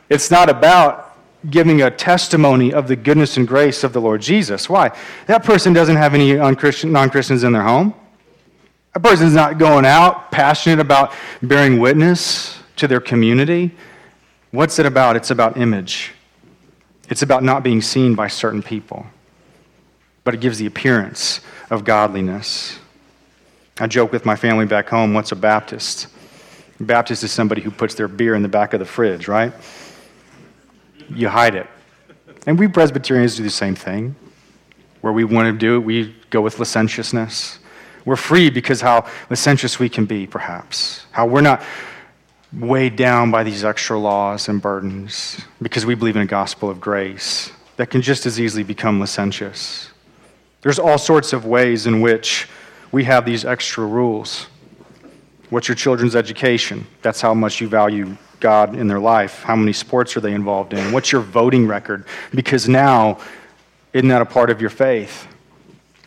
It's 0.08 0.30
not 0.30 0.48
about 0.50 1.18
giving 1.50 1.82
a 1.82 1.90
testimony 1.90 2.72
of 2.72 2.88
the 2.88 2.96
goodness 2.96 3.36
and 3.36 3.48
grace 3.48 3.82
of 3.82 3.92
the 3.92 4.00
Lord 4.00 4.20
Jesus. 4.20 4.68
Why? 4.68 4.96
That 5.26 5.44
person 5.44 5.72
doesn't 5.72 5.96
have 5.96 6.14
any 6.14 6.34
non 6.34 6.56
Christians 6.56 7.44
in 7.44 7.52
their 7.52 7.62
home. 7.62 7.94
That 8.96 9.02
person's 9.02 9.34
not 9.34 9.58
going 9.58 9.84
out 9.84 10.32
passionate 10.32 10.80
about 10.80 11.12
bearing 11.42 11.78
witness 11.80 12.58
to 12.76 12.88
their 12.88 12.98
community. 12.98 13.72
What's 14.52 14.78
it 14.78 14.86
about? 14.86 15.16
It's 15.16 15.30
about 15.30 15.58
image. 15.58 16.14
It's 17.10 17.20
about 17.20 17.42
not 17.42 17.62
being 17.62 17.82
seen 17.82 18.14
by 18.14 18.28
certain 18.28 18.62
people, 18.62 19.04
but 20.24 20.32
it 20.32 20.40
gives 20.40 20.56
the 20.56 20.64
appearance 20.64 21.42
of 21.68 21.84
godliness. 21.84 22.78
I 23.78 23.86
joke 23.86 24.12
with 24.12 24.24
my 24.24 24.34
family 24.34 24.64
back 24.64 24.88
home 24.88 25.12
what's 25.12 25.30
a 25.30 25.36
Baptist? 25.36 26.06
A 26.80 26.84
Baptist 26.84 27.22
is 27.22 27.30
somebody 27.30 27.60
who 27.60 27.70
puts 27.70 27.94
their 27.96 28.08
beer 28.08 28.34
in 28.34 28.40
the 28.40 28.48
back 28.48 28.72
of 28.72 28.80
the 28.80 28.86
fridge, 28.86 29.28
right? 29.28 29.52
You 31.10 31.28
hide 31.28 31.54
it. 31.54 31.66
And 32.46 32.58
we 32.58 32.66
Presbyterians 32.66 33.36
do 33.36 33.42
the 33.42 33.50
same 33.50 33.74
thing. 33.74 34.16
Where 35.02 35.12
we 35.12 35.24
want 35.24 35.52
to 35.52 35.58
do 35.58 35.76
it, 35.76 35.80
we 35.80 36.16
go 36.30 36.40
with 36.40 36.58
licentiousness. 36.58 37.58
We're 38.06 38.16
free 38.16 38.48
because 38.48 38.80
how 38.80 39.06
licentious 39.28 39.78
we 39.78 39.90
can 39.90 40.06
be, 40.06 40.26
perhaps. 40.26 41.04
How 41.10 41.26
we're 41.26 41.42
not 41.42 41.62
weighed 42.52 42.96
down 42.96 43.30
by 43.32 43.42
these 43.42 43.64
extra 43.64 43.98
laws 43.98 44.48
and 44.48 44.62
burdens 44.62 45.44
because 45.60 45.84
we 45.84 45.94
believe 45.96 46.16
in 46.16 46.22
a 46.22 46.26
gospel 46.26 46.70
of 46.70 46.80
grace 46.80 47.50
that 47.76 47.90
can 47.90 48.00
just 48.00 48.24
as 48.24 48.40
easily 48.40 48.62
become 48.62 49.00
licentious. 49.00 49.90
There's 50.62 50.78
all 50.78 50.98
sorts 50.98 51.32
of 51.32 51.44
ways 51.44 51.86
in 51.86 52.00
which 52.00 52.48
we 52.92 53.04
have 53.04 53.26
these 53.26 53.44
extra 53.44 53.84
rules. 53.84 54.46
What's 55.50 55.68
your 55.68 55.74
children's 55.74 56.16
education? 56.16 56.86
That's 57.02 57.20
how 57.20 57.34
much 57.34 57.60
you 57.60 57.68
value 57.68 58.16
God 58.38 58.76
in 58.76 58.86
their 58.86 59.00
life. 59.00 59.42
How 59.42 59.56
many 59.56 59.72
sports 59.72 60.16
are 60.16 60.20
they 60.20 60.32
involved 60.32 60.72
in? 60.72 60.92
What's 60.92 61.10
your 61.10 61.22
voting 61.22 61.66
record? 61.66 62.04
Because 62.34 62.68
now, 62.68 63.18
isn't 63.92 64.08
that 64.08 64.22
a 64.22 64.26
part 64.26 64.50
of 64.50 64.60
your 64.60 64.70
faith? 64.70 65.26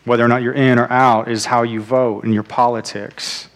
Whether 0.04 0.24
or 0.24 0.28
not 0.28 0.42
you're 0.42 0.54
in 0.54 0.78
or 0.78 0.90
out 0.90 1.28
is 1.28 1.46
how 1.46 1.62
you 1.62 1.80
vote 1.80 2.24
in 2.24 2.32
your 2.32 2.42
politics. 2.42 3.48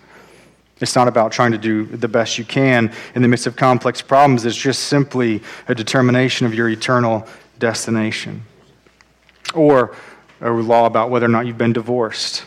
It's 0.81 0.95
not 0.95 1.09
about 1.09 1.33
trying 1.33 1.53
to 1.53 1.59
do 1.59 1.87
the 1.87 2.09
best 2.09 2.37
you 2.37 2.45
can 2.45 2.93
in 3.15 3.23
the 3.23 3.29
midst 3.29 3.47
of 3.47 3.57
complex 3.57 4.03
problems. 4.03 4.45
It's 4.45 4.57
just 4.57 4.85
simply 4.85 5.43
a 5.69 5.75
determination 5.75 6.47
of 6.47 6.55
your 6.55 6.69
eternal 6.69 7.27
destination. 7.59 8.43
Or 9.55 9.95
a 10.41 10.51
law 10.51 10.87
about 10.87 11.11
whether 11.11 11.27
or 11.27 11.31
not 11.31 11.47
you've 11.47 11.59
been 11.59 11.73
divorced 11.73 12.45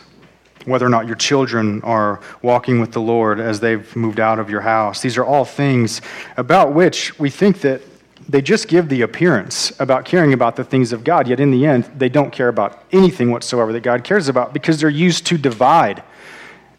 whether 0.68 0.84
or 0.84 0.90
not 0.90 1.06
your 1.06 1.16
children 1.16 1.80
are 1.82 2.20
walking 2.42 2.80
with 2.80 2.92
the 2.92 3.00
Lord 3.00 3.40
as 3.40 3.60
they've 3.60 3.94
moved 3.96 4.20
out 4.20 4.38
of 4.38 4.50
your 4.50 4.60
house. 4.60 5.00
These 5.00 5.16
are 5.16 5.24
all 5.24 5.44
things 5.44 6.00
about 6.36 6.74
which 6.74 7.18
we 7.18 7.30
think 7.30 7.62
that 7.62 7.80
they 8.28 8.42
just 8.42 8.68
give 8.68 8.88
the 8.88 9.00
appearance 9.02 9.72
about 9.80 10.04
caring 10.04 10.34
about 10.34 10.56
the 10.56 10.64
things 10.64 10.92
of 10.92 11.02
God, 11.02 11.26
yet 11.26 11.40
in 11.40 11.50
the 11.50 11.64
end, 11.64 11.84
they 11.96 12.10
don't 12.10 12.30
care 12.30 12.48
about 12.48 12.84
anything 12.92 13.30
whatsoever 13.30 13.72
that 13.72 13.80
God 13.80 14.04
cares 14.04 14.28
about 14.28 14.52
because 14.52 14.80
they're 14.80 14.90
used 14.90 15.24
to 15.26 15.38
divide. 15.38 16.02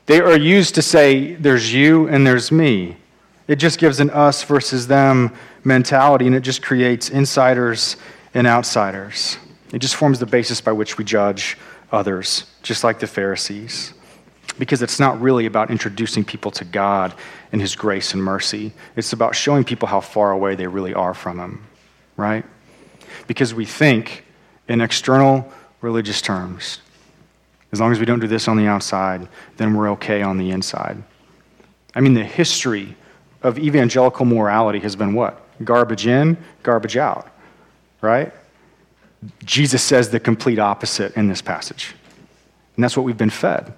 They 0.06 0.22
are 0.22 0.38
used 0.38 0.76
to 0.76 0.82
say, 0.82 1.34
there's 1.36 1.74
you 1.74 2.08
and 2.08 2.26
there's 2.26 2.52
me. 2.52 2.98
It 3.48 3.56
just 3.56 3.80
gives 3.80 4.00
an 4.00 4.12
us 4.12 4.44
versus 4.44 4.86
them 4.86 5.34
mentality, 5.64 6.28
and 6.28 6.36
it 6.36 6.42
just 6.42 6.62
creates 6.62 7.10
insiders 7.10 7.98
and 8.36 8.46
outsiders. 8.46 9.38
It 9.74 9.80
just 9.80 9.96
forms 9.96 10.20
the 10.20 10.28
basis 10.28 10.62
by 10.62 10.72
which 10.72 11.00
we 11.00 11.04
judge 11.04 11.58
others, 11.92 12.46
just 12.62 12.84
like 12.84 13.00
the 13.00 13.08
Pharisees. 13.08 13.94
Because 14.60 14.82
it's 14.82 15.00
not 15.00 15.20
really 15.20 15.46
about 15.46 15.72
introducing 15.72 16.24
people 16.24 16.52
to 16.52 16.66
God 16.66 17.14
and 17.52 17.62
His 17.62 17.76
grace 17.76 18.14
and 18.14 18.22
mercy, 18.22 18.74
it's 18.96 19.14
about 19.14 19.34
showing 19.34 19.64
people 19.64 19.88
how 19.88 20.02
far 20.02 20.32
away 20.32 20.54
they 20.56 20.68
really 20.68 20.94
are 20.94 21.14
from 21.14 21.40
Him, 21.40 21.66
right? 22.18 22.46
Because 23.26 23.54
we 23.54 23.66
think 23.66 24.26
in 24.68 24.82
external 24.82 25.52
religious 25.82 26.22
terms. 26.22 26.80
As 27.72 27.80
long 27.80 27.92
as 27.92 28.00
we 28.00 28.06
don't 28.06 28.20
do 28.20 28.28
this 28.28 28.48
on 28.48 28.58
the 28.58 28.68
outside, 28.68 29.28
then 29.58 29.76
we're 29.76 29.90
okay 29.92 30.22
on 30.22 30.38
the 30.38 30.52
inside. 30.52 31.02
I 31.96 32.02
mean, 32.02 32.14
the 32.14 32.24
history 32.24 32.96
of 33.42 33.58
evangelical 33.58 34.26
morality 34.26 34.80
has 34.80 34.96
been 34.96 35.14
what? 35.14 35.42
Garbage 35.64 36.06
in, 36.06 36.38
garbage 36.64 36.98
out, 36.98 37.28
right? 38.02 38.34
Jesus 39.44 39.84
says 39.84 40.10
the 40.10 40.20
complete 40.20 40.60
opposite 40.60 41.16
in 41.16 41.28
this 41.28 41.42
passage. 41.42 41.94
And 42.76 42.84
that's 42.84 42.96
what 42.96 43.04
we've 43.04 43.18
been 43.18 43.30
fed 43.30 43.74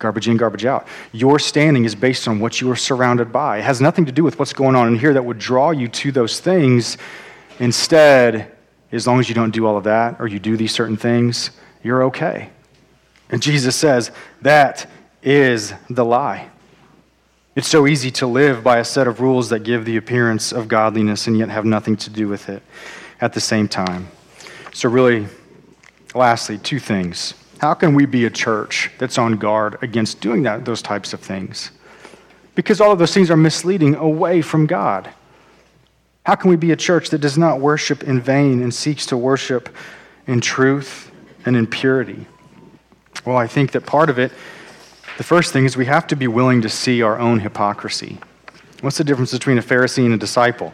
garbage 0.00 0.26
in, 0.26 0.36
garbage 0.36 0.64
out. 0.64 0.88
Your 1.12 1.38
standing 1.38 1.84
is 1.84 1.94
based 1.94 2.26
on 2.26 2.40
what 2.40 2.60
you 2.60 2.68
are 2.72 2.76
surrounded 2.76 3.30
by. 3.30 3.58
It 3.58 3.64
has 3.64 3.80
nothing 3.80 4.06
to 4.06 4.12
do 4.12 4.24
with 4.24 4.40
what's 4.40 4.52
going 4.52 4.74
on 4.74 4.88
in 4.88 4.98
here 4.98 5.14
that 5.14 5.24
would 5.24 5.38
draw 5.38 5.70
you 5.70 5.86
to 5.86 6.10
those 6.10 6.40
things. 6.40 6.98
Instead, 7.60 8.50
as 8.90 9.06
long 9.06 9.20
as 9.20 9.28
you 9.28 9.34
don't 9.36 9.52
do 9.52 9.66
all 9.66 9.76
of 9.76 9.84
that 9.84 10.16
or 10.18 10.26
you 10.26 10.40
do 10.40 10.56
these 10.56 10.72
certain 10.72 10.96
things, 10.96 11.50
you're 11.84 12.02
okay. 12.04 12.50
And 13.28 13.40
Jesus 13.40 13.76
says 13.76 14.10
that 14.42 14.90
is 15.22 15.72
the 15.88 16.04
lie. 16.04 16.48
It's 17.54 17.68
so 17.68 17.86
easy 17.86 18.10
to 18.12 18.26
live 18.26 18.64
by 18.64 18.78
a 18.78 18.84
set 18.84 19.06
of 19.06 19.20
rules 19.20 19.50
that 19.50 19.60
give 19.60 19.84
the 19.84 19.96
appearance 19.96 20.52
of 20.52 20.66
godliness 20.66 21.26
and 21.26 21.36
yet 21.36 21.50
have 21.50 21.64
nothing 21.64 21.96
to 21.98 22.10
do 22.10 22.26
with 22.26 22.48
it 22.48 22.62
at 23.20 23.34
the 23.34 23.40
same 23.40 23.68
time. 23.68 24.08
So, 24.72 24.88
really, 24.88 25.26
lastly, 26.14 26.58
two 26.58 26.78
things. 26.78 27.34
How 27.60 27.74
can 27.74 27.92
we 27.92 28.06
be 28.06 28.24
a 28.24 28.30
church 28.30 28.90
that's 28.96 29.18
on 29.18 29.36
guard 29.36 29.76
against 29.82 30.22
doing 30.22 30.44
that, 30.44 30.64
those 30.64 30.80
types 30.80 31.12
of 31.12 31.20
things? 31.20 31.70
Because 32.54 32.80
all 32.80 32.90
of 32.90 32.98
those 32.98 33.12
things 33.12 33.30
are 33.30 33.36
misleading 33.36 33.96
away 33.96 34.40
from 34.40 34.64
God. 34.64 35.10
How 36.24 36.36
can 36.36 36.48
we 36.48 36.56
be 36.56 36.72
a 36.72 36.76
church 36.76 37.10
that 37.10 37.18
does 37.18 37.36
not 37.36 37.60
worship 37.60 38.02
in 38.02 38.18
vain 38.18 38.62
and 38.62 38.72
seeks 38.72 39.04
to 39.06 39.16
worship 39.18 39.68
in 40.26 40.40
truth 40.40 41.12
and 41.44 41.54
in 41.54 41.66
purity? 41.66 42.24
Well, 43.26 43.36
I 43.36 43.46
think 43.46 43.72
that 43.72 43.84
part 43.84 44.08
of 44.08 44.18
it, 44.18 44.32
the 45.18 45.24
first 45.24 45.52
thing 45.52 45.66
is 45.66 45.76
we 45.76 45.84
have 45.84 46.06
to 46.06 46.16
be 46.16 46.28
willing 46.28 46.62
to 46.62 46.70
see 46.70 47.02
our 47.02 47.18
own 47.18 47.40
hypocrisy. 47.40 48.16
What's 48.80 48.96
the 48.96 49.04
difference 49.04 49.32
between 49.32 49.58
a 49.58 49.62
Pharisee 49.62 50.06
and 50.06 50.14
a 50.14 50.16
disciple? 50.16 50.72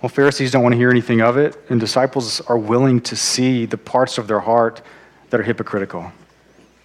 Well, 0.00 0.10
Pharisees 0.10 0.52
don't 0.52 0.62
want 0.62 0.74
to 0.74 0.78
hear 0.78 0.90
anything 0.90 1.22
of 1.22 1.36
it, 1.36 1.56
and 1.70 1.80
disciples 1.80 2.40
are 2.42 2.56
willing 2.56 3.00
to 3.00 3.16
see 3.16 3.66
the 3.66 3.76
parts 3.76 4.16
of 4.16 4.28
their 4.28 4.38
heart 4.38 4.80
that 5.30 5.40
are 5.40 5.42
hypocritical. 5.44 6.12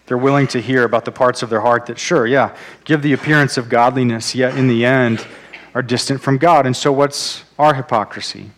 They're 0.08 0.18
willing 0.18 0.48
to 0.48 0.62
hear 0.62 0.84
about 0.84 1.06
the 1.06 1.12
parts 1.12 1.42
of 1.42 1.50
their 1.50 1.62
heart 1.62 1.88
that, 1.88 1.98
sure, 1.98 2.28
yeah, 2.28 2.56
give 2.84 3.02
the 3.02 3.14
appearance 3.14 3.58
of 3.58 3.70
godliness, 3.70 4.36
yet 4.36 4.58
in 4.58 4.68
the 4.68 4.86
end 4.86 5.26
are 5.74 5.82
distant 5.82 6.22
from 6.22 6.38
God. 6.38 6.66
And 6.66 6.76
so, 6.76 6.92
what's 6.92 7.44
our 7.58 7.74
hypocrisy? 7.74 8.52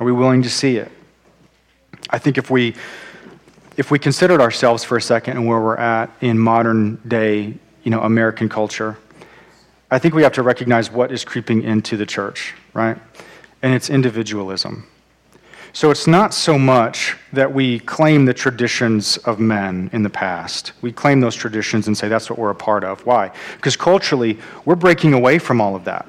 Are 0.00 0.04
we 0.04 0.12
willing 0.12 0.42
to 0.42 0.50
see 0.50 0.76
it? 0.76 0.90
I 2.10 2.18
think 2.18 2.38
if 2.38 2.50
we 2.50 2.74
if 3.76 3.90
we 3.90 3.98
considered 3.98 4.40
ourselves 4.40 4.84
for 4.84 4.98
a 4.98 5.02
second 5.02 5.38
and 5.38 5.46
where 5.46 5.58
we're 5.58 5.76
at 5.76 6.10
in 6.20 6.38
modern 6.38 6.96
day, 7.08 7.54
you 7.84 7.90
know, 7.90 8.02
American 8.02 8.48
culture, 8.48 8.98
I 9.90 9.98
think 9.98 10.14
we 10.14 10.22
have 10.24 10.32
to 10.34 10.42
recognize 10.42 10.90
what 10.90 11.10
is 11.10 11.24
creeping 11.24 11.62
into 11.62 11.96
the 11.96 12.04
church, 12.04 12.54
right? 12.74 12.98
and 13.62 13.72
it's 13.72 13.88
individualism. 13.88 14.86
So 15.74 15.90
it's 15.90 16.06
not 16.06 16.34
so 16.34 16.58
much 16.58 17.16
that 17.32 17.52
we 17.52 17.80
claim 17.80 18.26
the 18.26 18.34
traditions 18.34 19.16
of 19.18 19.40
men 19.40 19.88
in 19.94 20.02
the 20.02 20.10
past. 20.10 20.72
We 20.82 20.92
claim 20.92 21.20
those 21.20 21.34
traditions 21.34 21.86
and 21.86 21.96
say 21.96 22.08
that's 22.08 22.28
what 22.28 22.38
we're 22.38 22.50
a 22.50 22.54
part 22.54 22.84
of. 22.84 23.04
Why? 23.06 23.32
Because 23.56 23.74
culturally, 23.74 24.38
we're 24.66 24.76
breaking 24.76 25.14
away 25.14 25.38
from 25.38 25.62
all 25.62 25.74
of 25.74 25.84
that. 25.84 26.06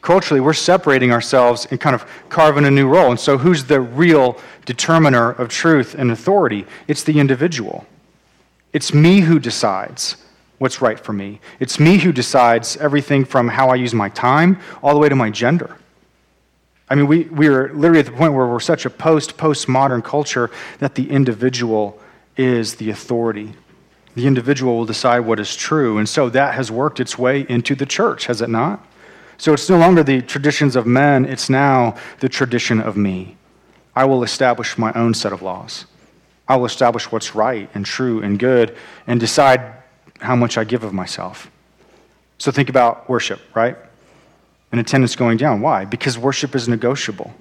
Culturally, 0.00 0.40
we're 0.40 0.52
separating 0.52 1.12
ourselves 1.12 1.68
and 1.70 1.80
kind 1.80 1.94
of 1.94 2.04
carving 2.28 2.64
a 2.64 2.70
new 2.72 2.88
role. 2.88 3.10
And 3.10 3.20
so, 3.20 3.38
who's 3.38 3.62
the 3.64 3.80
real 3.80 4.36
determiner 4.64 5.30
of 5.30 5.48
truth 5.48 5.94
and 5.94 6.10
authority? 6.10 6.66
It's 6.88 7.04
the 7.04 7.20
individual. 7.20 7.86
It's 8.72 8.92
me 8.92 9.20
who 9.20 9.38
decides 9.38 10.16
what's 10.58 10.80
right 10.80 10.98
for 10.98 11.12
me. 11.12 11.40
It's 11.60 11.78
me 11.78 11.98
who 11.98 12.10
decides 12.10 12.76
everything 12.78 13.24
from 13.24 13.46
how 13.46 13.68
I 13.68 13.76
use 13.76 13.94
my 13.94 14.08
time 14.08 14.58
all 14.82 14.92
the 14.92 14.98
way 14.98 15.08
to 15.08 15.14
my 15.14 15.30
gender. 15.30 15.76
I 16.92 16.94
mean, 16.94 17.06
we, 17.06 17.20
we 17.22 17.48
are 17.48 17.72
literally 17.72 18.00
at 18.00 18.04
the 18.04 18.12
point 18.12 18.34
where 18.34 18.46
we're 18.46 18.60
such 18.60 18.84
a 18.84 18.90
post 18.90 19.38
postmodern 19.38 20.04
culture 20.04 20.50
that 20.78 20.94
the 20.94 21.10
individual 21.10 21.98
is 22.36 22.74
the 22.74 22.90
authority. 22.90 23.54
The 24.14 24.26
individual 24.26 24.76
will 24.76 24.84
decide 24.84 25.20
what 25.20 25.40
is 25.40 25.56
true. 25.56 25.96
And 25.96 26.06
so 26.06 26.28
that 26.28 26.52
has 26.54 26.70
worked 26.70 27.00
its 27.00 27.16
way 27.16 27.46
into 27.48 27.74
the 27.74 27.86
church, 27.86 28.26
has 28.26 28.42
it 28.42 28.50
not? 28.50 28.86
So 29.38 29.54
it's 29.54 29.70
no 29.70 29.78
longer 29.78 30.02
the 30.02 30.20
traditions 30.20 30.76
of 30.76 30.86
men, 30.86 31.24
it's 31.24 31.48
now 31.48 31.96
the 32.20 32.28
tradition 32.28 32.78
of 32.78 32.94
me. 32.94 33.38
I 33.96 34.04
will 34.04 34.22
establish 34.22 34.76
my 34.76 34.92
own 34.92 35.14
set 35.14 35.32
of 35.32 35.40
laws. 35.40 35.86
I 36.46 36.56
will 36.56 36.66
establish 36.66 37.10
what's 37.10 37.34
right 37.34 37.70
and 37.72 37.86
true 37.86 38.20
and 38.20 38.38
good 38.38 38.76
and 39.06 39.18
decide 39.18 39.62
how 40.20 40.36
much 40.36 40.58
I 40.58 40.64
give 40.64 40.84
of 40.84 40.92
myself. 40.92 41.50
So 42.36 42.52
think 42.52 42.68
about 42.68 43.08
worship, 43.08 43.40
right? 43.54 43.78
And 44.72 44.80
attendance 44.80 45.14
going 45.14 45.36
down. 45.36 45.60
Why? 45.60 45.84
Because 45.84 46.18
worship 46.18 46.54
is 46.54 46.66
negotiable. 46.66 47.32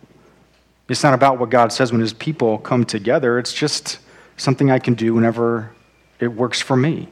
It's 0.89 1.03
not 1.03 1.13
about 1.13 1.39
what 1.39 1.49
God 1.49 1.71
says 1.71 1.91
when 1.91 2.01
his 2.01 2.13
people 2.13 2.57
come 2.57 2.83
together, 2.83 3.39
it's 3.39 3.53
just 3.53 3.99
something 4.35 4.69
I 4.69 4.79
can 4.79 4.93
do 4.93 5.13
whenever 5.13 5.71
it 6.19 6.27
works 6.27 6.61
for 6.61 6.75
me. 6.75 7.07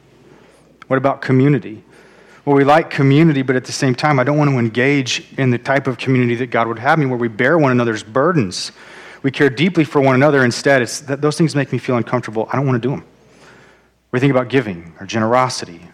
What 0.86 0.98
about 0.98 1.22
community? 1.22 1.82
Well, 2.44 2.56
we 2.56 2.64
like 2.64 2.90
community, 2.90 3.42
but 3.42 3.56
at 3.56 3.64
the 3.64 3.72
same 3.72 3.94
time, 3.94 4.18
I 4.18 4.24
don't 4.24 4.36
want 4.36 4.50
to 4.50 4.58
engage 4.58 5.26
in 5.38 5.50
the 5.50 5.58
type 5.58 5.86
of 5.86 5.98
community 5.98 6.34
that 6.36 6.48
God 6.48 6.68
would 6.68 6.78
have 6.78 6.98
me 6.98 7.06
where 7.06 7.18
we 7.18 7.28
bear 7.28 7.56
one 7.56 7.70
another's 7.70 8.02
burdens. 8.02 8.72
We 9.22 9.30
care 9.30 9.50
deeply 9.50 9.84
for 9.84 10.00
one 10.00 10.14
another. 10.14 10.44
Instead, 10.44 10.82
it's 10.82 11.00
that 11.00 11.20
those 11.20 11.36
things 11.36 11.54
make 11.54 11.72
me 11.72 11.78
feel 11.78 11.96
uncomfortable. 11.96 12.48
I 12.52 12.56
don't 12.56 12.66
want 12.66 12.82
to 12.82 12.88
do 12.88 12.90
them. 12.90 13.04
We 14.10 14.20
think 14.20 14.30
about 14.30 14.48
giving 14.48 14.94
or 14.98 15.06
generosity, 15.06 15.86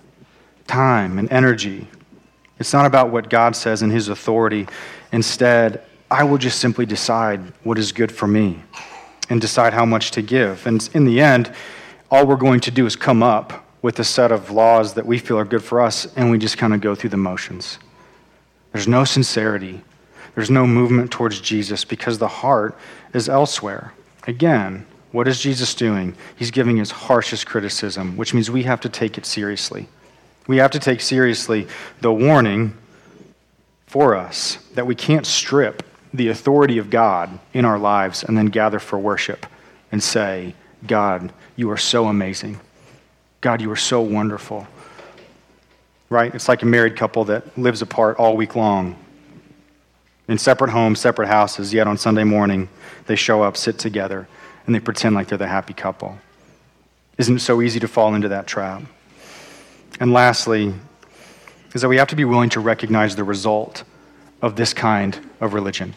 time 0.66 1.18
and 1.18 1.30
energy, 1.30 1.88
it's 2.58 2.72
not 2.72 2.86
about 2.86 3.10
what 3.10 3.28
God 3.28 3.54
says 3.54 3.82
and 3.82 3.92
His 3.92 4.08
authority. 4.08 4.66
Instead, 5.12 5.82
I 6.10 6.24
will 6.24 6.38
just 6.38 6.60
simply 6.60 6.86
decide 6.86 7.40
what 7.62 7.78
is 7.78 7.92
good 7.92 8.12
for 8.12 8.26
me 8.26 8.62
and 9.28 9.40
decide 9.40 9.72
how 9.72 9.84
much 9.84 10.12
to 10.12 10.22
give. 10.22 10.66
And 10.66 10.88
in 10.94 11.04
the 11.04 11.20
end, 11.20 11.52
all 12.10 12.26
we're 12.26 12.36
going 12.36 12.60
to 12.60 12.70
do 12.70 12.86
is 12.86 12.94
come 12.94 13.22
up 13.22 13.64
with 13.82 13.98
a 13.98 14.04
set 14.04 14.32
of 14.32 14.50
laws 14.50 14.94
that 14.94 15.06
we 15.06 15.18
feel 15.18 15.38
are 15.38 15.44
good 15.44 15.62
for 15.62 15.80
us, 15.80 16.06
and 16.16 16.30
we 16.30 16.38
just 16.38 16.58
kind 16.58 16.74
of 16.74 16.80
go 16.80 16.94
through 16.94 17.10
the 17.10 17.16
motions. 17.16 17.78
There's 18.72 18.88
no 18.88 19.04
sincerity, 19.04 19.82
there's 20.34 20.50
no 20.50 20.66
movement 20.66 21.10
towards 21.10 21.40
Jesus 21.40 21.84
because 21.84 22.18
the 22.18 22.28
heart 22.28 22.76
is 23.12 23.28
elsewhere. 23.28 23.92
Again, 24.26 24.86
what 25.12 25.28
is 25.28 25.40
Jesus 25.40 25.74
doing? 25.74 26.14
He's 26.36 26.50
giving 26.50 26.76
his 26.76 26.90
harshest 26.90 27.46
criticism, 27.46 28.16
which 28.16 28.34
means 28.34 28.50
we 28.50 28.64
have 28.64 28.80
to 28.82 28.88
take 28.88 29.16
it 29.18 29.24
seriously. 29.24 29.88
We 30.46 30.58
have 30.58 30.70
to 30.72 30.78
take 30.78 31.00
seriously 31.00 31.66
the 32.00 32.12
warning 32.12 32.76
for 33.86 34.14
us 34.14 34.58
that 34.74 34.86
we 34.86 34.94
can't 34.94 35.26
strip 35.26 35.82
the 36.12 36.28
authority 36.28 36.78
of 36.78 36.90
God 36.90 37.38
in 37.52 37.64
our 37.64 37.78
lives 37.78 38.22
and 38.22 38.36
then 38.36 38.46
gather 38.46 38.78
for 38.78 38.98
worship 38.98 39.46
and 39.92 40.02
say, 40.02 40.54
God, 40.86 41.32
you 41.56 41.70
are 41.70 41.76
so 41.76 42.06
amazing. 42.06 42.60
God, 43.40 43.60
you 43.60 43.70
are 43.70 43.76
so 43.76 44.00
wonderful. 44.00 44.66
Right? 46.08 46.34
It's 46.34 46.48
like 46.48 46.62
a 46.62 46.66
married 46.66 46.96
couple 46.96 47.24
that 47.24 47.58
lives 47.58 47.82
apart 47.82 48.16
all 48.18 48.36
week 48.36 48.54
long 48.54 48.96
in 50.28 50.38
separate 50.38 50.70
homes, 50.70 51.00
separate 51.00 51.28
houses, 51.28 51.72
yet 51.72 51.86
on 51.86 51.96
Sunday 51.98 52.24
morning 52.24 52.68
they 53.06 53.16
show 53.16 53.42
up, 53.42 53.56
sit 53.56 53.78
together, 53.78 54.26
and 54.66 54.74
they 54.74 54.80
pretend 54.80 55.14
like 55.14 55.28
they're 55.28 55.38
the 55.38 55.46
happy 55.46 55.74
couple. 55.74 56.18
Isn't 57.18 57.36
it 57.36 57.40
so 57.40 57.62
easy 57.62 57.80
to 57.80 57.88
fall 57.88 58.14
into 58.14 58.28
that 58.28 58.46
trap? 58.46 58.82
And 60.00 60.12
lastly, 60.12 60.74
is 61.74 61.82
that 61.82 61.88
we 61.88 61.96
have 61.96 62.08
to 62.08 62.16
be 62.16 62.24
willing 62.24 62.50
to 62.50 62.60
recognize 62.60 63.16
the 63.16 63.24
result 63.24 63.84
of 64.42 64.56
this 64.56 64.72
kind 64.72 65.18
of 65.40 65.54
religion. 65.54 65.94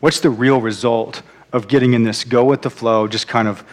What's 0.00 0.20
the 0.20 0.30
real 0.30 0.60
result 0.60 1.22
of 1.52 1.68
getting 1.68 1.92
in 1.92 2.02
this 2.02 2.24
go 2.24 2.44
with 2.44 2.62
the 2.62 2.70
flow, 2.70 3.06
just 3.06 3.28
kind 3.28 3.46
of 3.46 3.64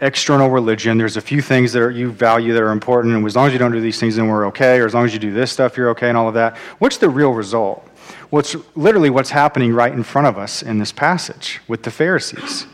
external 0.00 0.48
religion. 0.48 0.98
There's 0.98 1.16
a 1.16 1.20
few 1.20 1.42
things 1.42 1.72
that 1.72 1.82
are, 1.82 1.90
you 1.90 2.10
value 2.10 2.52
that 2.52 2.62
are 2.62 2.70
important, 2.70 3.14
and 3.14 3.26
as 3.26 3.36
long 3.36 3.46
as 3.46 3.52
you 3.52 3.58
don't 3.58 3.72
do 3.72 3.80
these 3.80 3.98
things, 3.98 4.16
then 4.16 4.28
we're 4.28 4.46
okay, 4.46 4.78
or 4.78 4.86
as 4.86 4.94
long 4.94 5.04
as 5.04 5.12
you 5.12 5.18
do 5.18 5.32
this 5.32 5.50
stuff, 5.50 5.76
you're 5.76 5.90
okay, 5.90 6.08
and 6.08 6.16
all 6.16 6.28
of 6.28 6.34
that. 6.34 6.56
What's 6.78 6.98
the 6.98 7.08
real 7.08 7.32
result? 7.32 7.86
What's 8.30 8.56
literally 8.76 9.10
what's 9.10 9.30
happening 9.30 9.72
right 9.72 9.92
in 9.92 10.02
front 10.02 10.26
of 10.26 10.38
us 10.38 10.62
in 10.62 10.78
this 10.78 10.92
passage 10.92 11.60
with 11.66 11.82
the 11.82 11.90
Pharisees. 11.90 12.66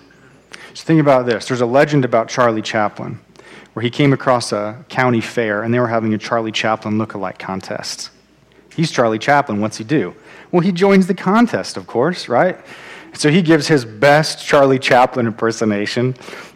So 0.74 0.84
think 0.84 1.00
about 1.00 1.26
this. 1.26 1.46
There's 1.46 1.60
a 1.60 1.66
legend 1.66 2.04
about 2.04 2.28
Charlie 2.28 2.62
Chaplin 2.62 3.20
where 3.74 3.82
he 3.82 3.90
came 3.90 4.12
across 4.12 4.52
a 4.52 4.84
county 4.88 5.20
fair 5.20 5.62
and 5.62 5.74
they 5.74 5.80
were 5.80 5.88
having 5.88 6.14
a 6.14 6.18
Charlie 6.18 6.52
Chaplin 6.52 6.96
look-alike 6.96 7.38
contest. 7.38 8.10
He's 8.74 8.90
Charlie 8.90 9.18
Chaplin. 9.18 9.60
What's 9.60 9.76
he 9.76 9.84
do? 9.84 10.14
Well, 10.50 10.60
he 10.60 10.72
joins 10.72 11.06
the 11.06 11.14
contest, 11.14 11.76
of 11.76 11.86
course, 11.86 12.28
right? 12.28 12.58
So 13.12 13.30
he 13.30 13.42
gives 13.42 13.68
his 13.68 13.84
best 13.84 14.44
Charlie 14.44 14.78
Chaplin 14.78 15.26
impersonation 15.26 16.14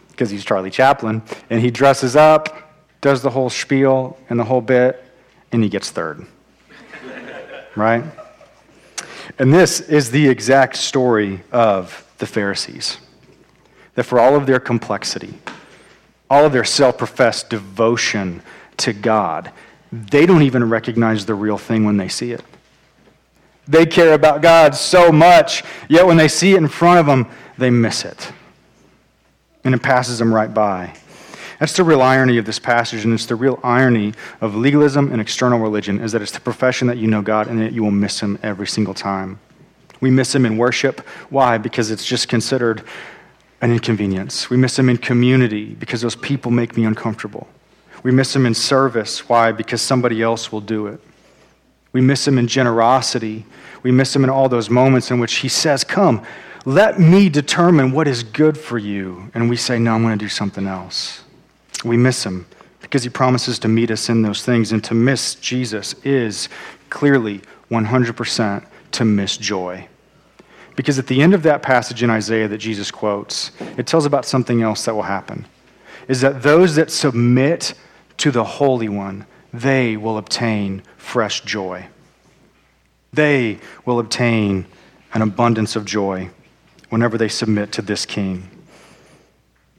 because 0.09 0.29
he's 0.29 0.43
Charlie 0.43 0.71
Chaplin, 0.71 1.21
and 1.49 1.61
he 1.61 1.71
dresses 1.71 2.15
up, 2.17 2.73
does 2.99 3.21
the 3.21 3.29
whole 3.29 3.49
spiel 3.49 4.17
and 4.29 4.37
the 4.37 4.43
whole 4.43 4.59
bit, 4.59 5.01
and 5.53 5.63
he 5.63 5.69
gets 5.69 5.91
third. 5.91 6.25
right? 7.75 8.03
And 9.37 9.53
this 9.53 9.79
is 9.79 10.11
the 10.11 10.27
exact 10.27 10.75
story 10.75 11.41
of 11.53 12.05
the 12.17 12.25
Pharisees. 12.25 12.97
That 13.95 14.03
for 14.03 14.19
all 14.19 14.35
of 14.35 14.45
their 14.45 14.59
complexity, 14.59 15.33
all 16.29 16.45
of 16.45 16.53
their 16.53 16.63
self 16.63 16.97
professed 16.97 17.49
devotion 17.49 18.41
to 18.77 18.93
God, 18.93 19.51
they 19.91 20.25
don't 20.25 20.43
even 20.43 20.69
recognize 20.69 21.25
the 21.25 21.35
real 21.35 21.57
thing 21.57 21.83
when 21.83 21.97
they 21.97 22.07
see 22.07 22.31
it. 22.31 22.43
They 23.67 23.85
care 23.85 24.13
about 24.13 24.41
God 24.41 24.75
so 24.75 25.11
much, 25.11 25.63
yet 25.87 26.05
when 26.05 26.17
they 26.17 26.27
see 26.27 26.53
it 26.53 26.57
in 26.57 26.67
front 26.67 26.99
of 26.99 27.05
them, 27.05 27.27
they 27.57 27.69
miss 27.69 28.05
it 28.05 28.31
and 29.63 29.75
it 29.75 29.81
passes 29.81 30.19
them 30.19 30.33
right 30.33 30.53
by. 30.53 30.93
That's 31.59 31.75
the 31.75 31.83
real 31.83 32.01
irony 32.01 32.37
of 32.37 32.45
this 32.45 32.59
passage, 32.59 33.03
and 33.03 33.13
it's 33.13 33.25
the 33.25 33.35
real 33.35 33.59
irony 33.63 34.13
of 34.39 34.55
legalism 34.55 35.11
and 35.11 35.19
external 35.19 35.59
religion 35.59 35.99
is 35.99 36.13
that 36.13 36.21
it's 36.21 36.31
the 36.31 36.39
profession 36.39 36.87
that 36.87 36.97
you 36.97 37.07
know 37.07 37.21
God 37.21 37.47
and 37.47 37.61
that 37.61 37.73
you 37.73 37.83
will 37.83 37.91
miss 37.91 38.21
Him 38.21 38.39
every 38.41 38.67
single 38.67 38.93
time. 38.93 39.39
We 39.99 40.09
miss 40.09 40.33
Him 40.33 40.45
in 40.45 40.57
worship. 40.57 41.01
Why? 41.29 41.57
Because 41.57 41.91
it's 41.91 42.05
just 42.05 42.29
considered 42.29 42.83
an 43.61 43.71
inconvenience. 43.71 44.49
We 44.49 44.57
miss 44.57 44.77
Him 44.77 44.89
in 44.89 44.97
community 44.97 45.73
because 45.75 46.01
those 46.01 46.15
people 46.15 46.51
make 46.51 46.77
me 46.77 46.85
uncomfortable. 46.85 47.47
We 48.03 48.11
miss 48.11 48.35
Him 48.35 48.45
in 48.45 48.53
service. 48.53 49.27
Why? 49.27 49.51
Because 49.51 49.81
somebody 49.81 50.21
else 50.21 50.51
will 50.51 50.61
do 50.61 50.87
it. 50.87 51.01
We 51.91 52.01
miss 52.01 52.27
Him 52.27 52.37
in 52.37 52.47
generosity. 52.47 53.45
We 53.83 53.91
miss 53.91 54.15
Him 54.15 54.23
in 54.23 54.29
all 54.29 54.49
those 54.49 54.69
moments 54.69 55.11
in 55.11 55.19
which 55.19 55.35
He 55.35 55.49
says, 55.49 55.83
Come, 55.83 56.25
let 56.65 56.99
me 56.99 57.29
determine 57.29 57.91
what 57.91 58.07
is 58.07 58.23
good 58.23 58.57
for 58.57 58.77
you. 58.77 59.31
And 59.33 59.49
we 59.49 59.55
say, 59.55 59.79
No, 59.79 59.95
I'm 59.95 60.03
going 60.03 60.17
to 60.17 60.23
do 60.23 60.29
something 60.29 60.67
else. 60.67 61.23
We 61.83 61.97
miss 61.97 62.25
him 62.25 62.45
because 62.81 63.03
he 63.03 63.09
promises 63.09 63.59
to 63.59 63.67
meet 63.67 63.91
us 63.91 64.09
in 64.09 64.21
those 64.21 64.43
things. 64.43 64.71
And 64.71 64.83
to 64.85 64.93
miss 64.93 65.35
Jesus 65.35 65.93
is 66.03 66.49
clearly 66.89 67.41
100% 67.71 68.65
to 68.91 69.05
miss 69.05 69.37
joy. 69.37 69.87
Because 70.79 70.97
at 70.97 71.07
the 71.07 71.21
end 71.21 71.33
of 71.33 71.43
that 71.43 71.61
passage 71.61 72.03
in 72.03 72.09
Isaiah 72.09 72.47
that 72.47 72.59
Jesus 72.59 72.89
quotes, 72.89 73.51
it 73.77 73.85
tells 73.85 74.05
about 74.05 74.23
something 74.23 74.61
else 74.61 74.85
that 74.85 74.95
will 74.95 75.01
happen. 75.01 75.45
Is 76.07 76.21
that 76.21 76.41
those 76.41 76.75
that 76.75 76.89
submit 76.89 77.73
to 78.15 78.31
the 78.31 78.45
Holy 78.45 78.87
One, 78.87 79.25
they 79.51 79.97
will 79.97 80.17
obtain 80.17 80.81
fresh 80.95 81.41
joy. 81.41 81.87
They 83.11 83.59
will 83.83 83.99
obtain 83.99 84.67
an 85.13 85.21
abundance 85.21 85.75
of 85.75 85.83
joy 85.83 86.29
whenever 86.87 87.17
they 87.17 87.27
submit 87.27 87.73
to 87.73 87.81
this 87.81 88.05
king. 88.05 88.49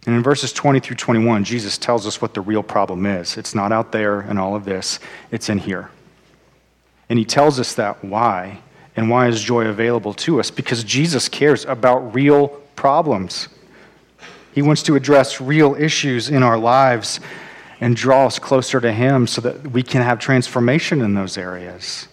And 0.04 0.14
in 0.14 0.22
verses 0.22 0.52
20 0.52 0.80
through 0.80 0.96
21, 0.96 1.44
Jesus 1.44 1.78
tells 1.78 2.06
us 2.06 2.20
what 2.20 2.34
the 2.34 2.42
real 2.42 2.62
problem 2.62 3.06
is. 3.06 3.38
It's 3.38 3.54
not 3.54 3.72
out 3.72 3.90
there 3.92 4.20
and 4.20 4.38
all 4.38 4.54
of 4.54 4.66
this, 4.66 5.00
it's 5.30 5.48
in 5.48 5.56
here. 5.56 5.90
And 7.08 7.18
he 7.18 7.24
tells 7.24 7.58
us 7.58 7.72
that 7.76 8.04
why 8.04 8.60
and 8.96 9.08
why 9.08 9.28
is 9.28 9.40
joy 9.40 9.66
available 9.66 10.14
to 10.14 10.40
us? 10.40 10.50
Because 10.50 10.84
Jesus 10.84 11.28
cares 11.28 11.64
about 11.64 12.14
real 12.14 12.48
problems. 12.76 13.48
He 14.54 14.62
wants 14.62 14.82
to 14.84 14.96
address 14.96 15.40
real 15.40 15.74
issues 15.74 16.28
in 16.28 16.42
our 16.42 16.58
lives 16.58 17.20
and 17.80 17.96
draw 17.96 18.26
us 18.26 18.38
closer 18.38 18.80
to 18.80 18.92
Him 18.92 19.26
so 19.26 19.40
that 19.40 19.70
we 19.70 19.82
can 19.82 20.02
have 20.02 20.18
transformation 20.18 21.00
in 21.00 21.14
those 21.14 21.38
areas. 21.38 22.08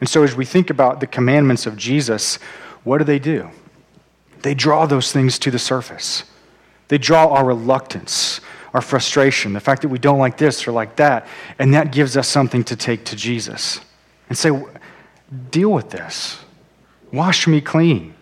And 0.00 0.08
so, 0.08 0.22
as 0.22 0.34
we 0.34 0.44
think 0.44 0.70
about 0.70 1.00
the 1.00 1.06
commandments 1.06 1.66
of 1.66 1.76
Jesus, 1.76 2.36
what 2.82 2.98
do 2.98 3.04
they 3.04 3.18
do? 3.18 3.50
they 4.42 4.54
draw 4.54 4.86
those 4.86 5.12
things 5.12 5.38
to 5.40 5.50
the 5.50 5.58
surface. 5.58 6.24
They 6.88 6.98
draw 6.98 7.28
our 7.28 7.44
reluctance, 7.44 8.40
our 8.74 8.80
frustration, 8.80 9.52
the 9.52 9.60
fact 9.60 9.82
that 9.82 9.88
we 9.88 9.98
don't 9.98 10.18
like 10.18 10.38
this 10.38 10.66
or 10.66 10.72
like 10.72 10.96
that, 10.96 11.26
and 11.58 11.74
that 11.74 11.92
gives 11.92 12.16
us 12.16 12.28
something 12.28 12.64
to 12.64 12.76
take 12.76 13.04
to 13.06 13.16
Jesus 13.16 13.80
and 14.28 14.36
say, 14.36 14.50
Deal 15.50 15.70
with 15.70 15.90
this. 15.90 16.38
Wash 17.12 17.46
me 17.46 17.60
clean. 17.60 18.14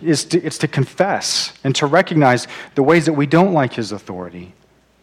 It's 0.00 0.24
to, 0.24 0.42
it's 0.42 0.58
to 0.58 0.68
confess 0.68 1.52
and 1.64 1.74
to 1.76 1.86
recognize 1.86 2.46
the 2.74 2.82
ways 2.82 3.06
that 3.06 3.12
we 3.12 3.26
don't 3.26 3.52
like 3.52 3.74
his 3.74 3.92
authority, 3.92 4.52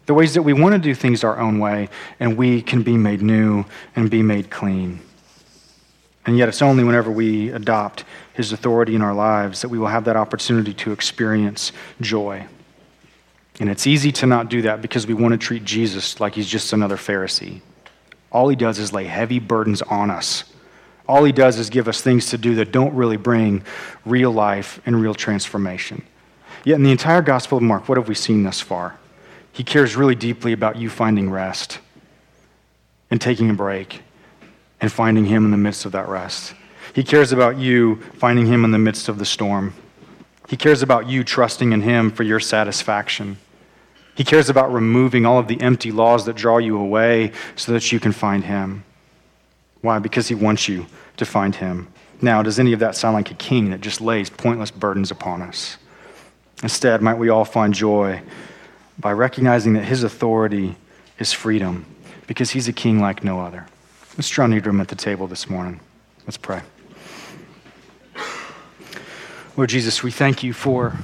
the 0.06 0.14
ways 0.14 0.34
that 0.34 0.42
we 0.42 0.52
want 0.52 0.74
to 0.74 0.78
do 0.78 0.94
things 0.94 1.22
our 1.22 1.38
own 1.38 1.58
way, 1.58 1.88
and 2.18 2.36
we 2.36 2.62
can 2.62 2.82
be 2.82 2.96
made 2.96 3.22
new 3.22 3.64
and 3.94 4.10
be 4.10 4.22
made 4.22 4.50
clean. 4.50 5.00
And 6.26 6.36
yet, 6.36 6.48
it's 6.48 6.60
only 6.60 6.84
whenever 6.84 7.10
we 7.10 7.50
adopt 7.50 8.04
his 8.34 8.52
authority 8.52 8.94
in 8.94 9.02
our 9.02 9.14
lives 9.14 9.62
that 9.62 9.68
we 9.68 9.78
will 9.78 9.86
have 9.86 10.04
that 10.04 10.16
opportunity 10.16 10.74
to 10.74 10.92
experience 10.92 11.72
joy. 12.00 12.46
And 13.58 13.68
it's 13.68 13.86
easy 13.86 14.12
to 14.12 14.26
not 14.26 14.48
do 14.48 14.62
that 14.62 14.82
because 14.82 15.06
we 15.06 15.14
want 15.14 15.32
to 15.32 15.38
treat 15.38 15.64
Jesus 15.64 16.20
like 16.20 16.34
he's 16.34 16.48
just 16.48 16.72
another 16.72 16.96
Pharisee. 16.96 17.60
All 18.30 18.48
he 18.48 18.56
does 18.56 18.78
is 18.78 18.92
lay 18.92 19.04
heavy 19.04 19.38
burdens 19.38 19.82
on 19.82 20.10
us. 20.10 20.44
All 21.10 21.24
he 21.24 21.32
does 21.32 21.58
is 21.58 21.70
give 21.70 21.88
us 21.88 22.00
things 22.00 22.26
to 22.26 22.38
do 22.38 22.54
that 22.54 22.70
don't 22.70 22.94
really 22.94 23.16
bring 23.16 23.64
real 24.04 24.30
life 24.30 24.80
and 24.86 25.02
real 25.02 25.12
transformation. 25.12 26.04
Yet 26.64 26.76
in 26.76 26.84
the 26.84 26.92
entire 26.92 27.20
Gospel 27.20 27.58
of 27.58 27.64
Mark, 27.64 27.88
what 27.88 27.98
have 27.98 28.06
we 28.06 28.14
seen 28.14 28.44
thus 28.44 28.60
far? 28.60 28.96
He 29.50 29.64
cares 29.64 29.96
really 29.96 30.14
deeply 30.14 30.52
about 30.52 30.76
you 30.76 30.88
finding 30.88 31.28
rest 31.28 31.80
and 33.10 33.20
taking 33.20 33.50
a 33.50 33.54
break 33.54 34.02
and 34.80 34.92
finding 34.92 35.24
Him 35.24 35.44
in 35.44 35.50
the 35.50 35.56
midst 35.56 35.84
of 35.84 35.90
that 35.92 36.08
rest. 36.08 36.54
He 36.94 37.02
cares 37.02 37.32
about 37.32 37.58
you 37.58 37.96
finding 38.14 38.46
Him 38.46 38.64
in 38.64 38.70
the 38.70 38.78
midst 38.78 39.08
of 39.08 39.18
the 39.18 39.24
storm. 39.24 39.74
He 40.48 40.56
cares 40.56 40.80
about 40.80 41.08
you 41.08 41.24
trusting 41.24 41.72
in 41.72 41.82
Him 41.82 42.12
for 42.12 42.22
your 42.22 42.38
satisfaction. 42.38 43.38
He 44.14 44.22
cares 44.22 44.48
about 44.48 44.72
removing 44.72 45.26
all 45.26 45.40
of 45.40 45.48
the 45.48 45.60
empty 45.60 45.90
laws 45.90 46.24
that 46.26 46.36
draw 46.36 46.58
you 46.58 46.78
away 46.78 47.32
so 47.56 47.72
that 47.72 47.90
you 47.90 47.98
can 47.98 48.12
find 48.12 48.44
Him. 48.44 48.84
Why? 49.82 49.98
Because 49.98 50.28
He 50.28 50.34
wants 50.34 50.68
you 50.68 50.86
to 51.16 51.24
find 51.24 51.54
Him. 51.54 51.88
Now, 52.22 52.42
does 52.42 52.58
any 52.58 52.72
of 52.72 52.80
that 52.80 52.96
sound 52.96 53.14
like 53.14 53.30
a 53.30 53.34
king 53.34 53.70
that 53.70 53.80
just 53.80 54.00
lays 54.00 54.28
pointless 54.28 54.70
burdens 54.70 55.10
upon 55.10 55.42
us? 55.42 55.78
Instead, 56.62 57.00
might 57.00 57.14
we 57.14 57.30
all 57.30 57.44
find 57.44 57.72
joy 57.72 58.22
by 58.98 59.12
recognizing 59.12 59.72
that 59.74 59.84
His 59.84 60.02
authority 60.02 60.76
is 61.18 61.32
freedom 61.32 61.86
because 62.26 62.50
He's 62.50 62.68
a 62.68 62.72
king 62.72 63.00
like 63.00 63.24
no 63.24 63.40
other? 63.40 63.66
Let's 64.16 64.28
draw 64.28 64.46
near 64.46 64.60
to 64.60 64.68
him 64.68 64.80
at 64.80 64.88
the 64.88 64.96
table 64.96 65.26
this 65.26 65.48
morning. 65.48 65.80
Let's 66.26 66.36
pray. 66.36 66.60
Lord 69.56 69.70
Jesus, 69.70 70.02
we 70.02 70.10
thank 70.10 70.42
you 70.42 70.52
for 70.52 70.94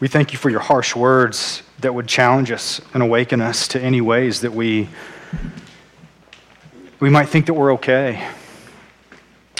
we 0.00 0.08
thank 0.08 0.32
you 0.32 0.38
for 0.38 0.50
your 0.50 0.60
harsh 0.60 0.96
words 0.96 1.62
that 1.80 1.94
would 1.94 2.06
challenge 2.06 2.50
us 2.50 2.80
and 2.94 3.02
awaken 3.02 3.40
us 3.40 3.68
to 3.68 3.80
any 3.80 4.00
ways 4.00 4.40
that 4.40 4.52
we 4.52 4.88
we 7.00 7.08
might 7.08 7.30
think 7.30 7.46
that 7.46 7.54
we're 7.54 7.72
okay. 7.72 8.28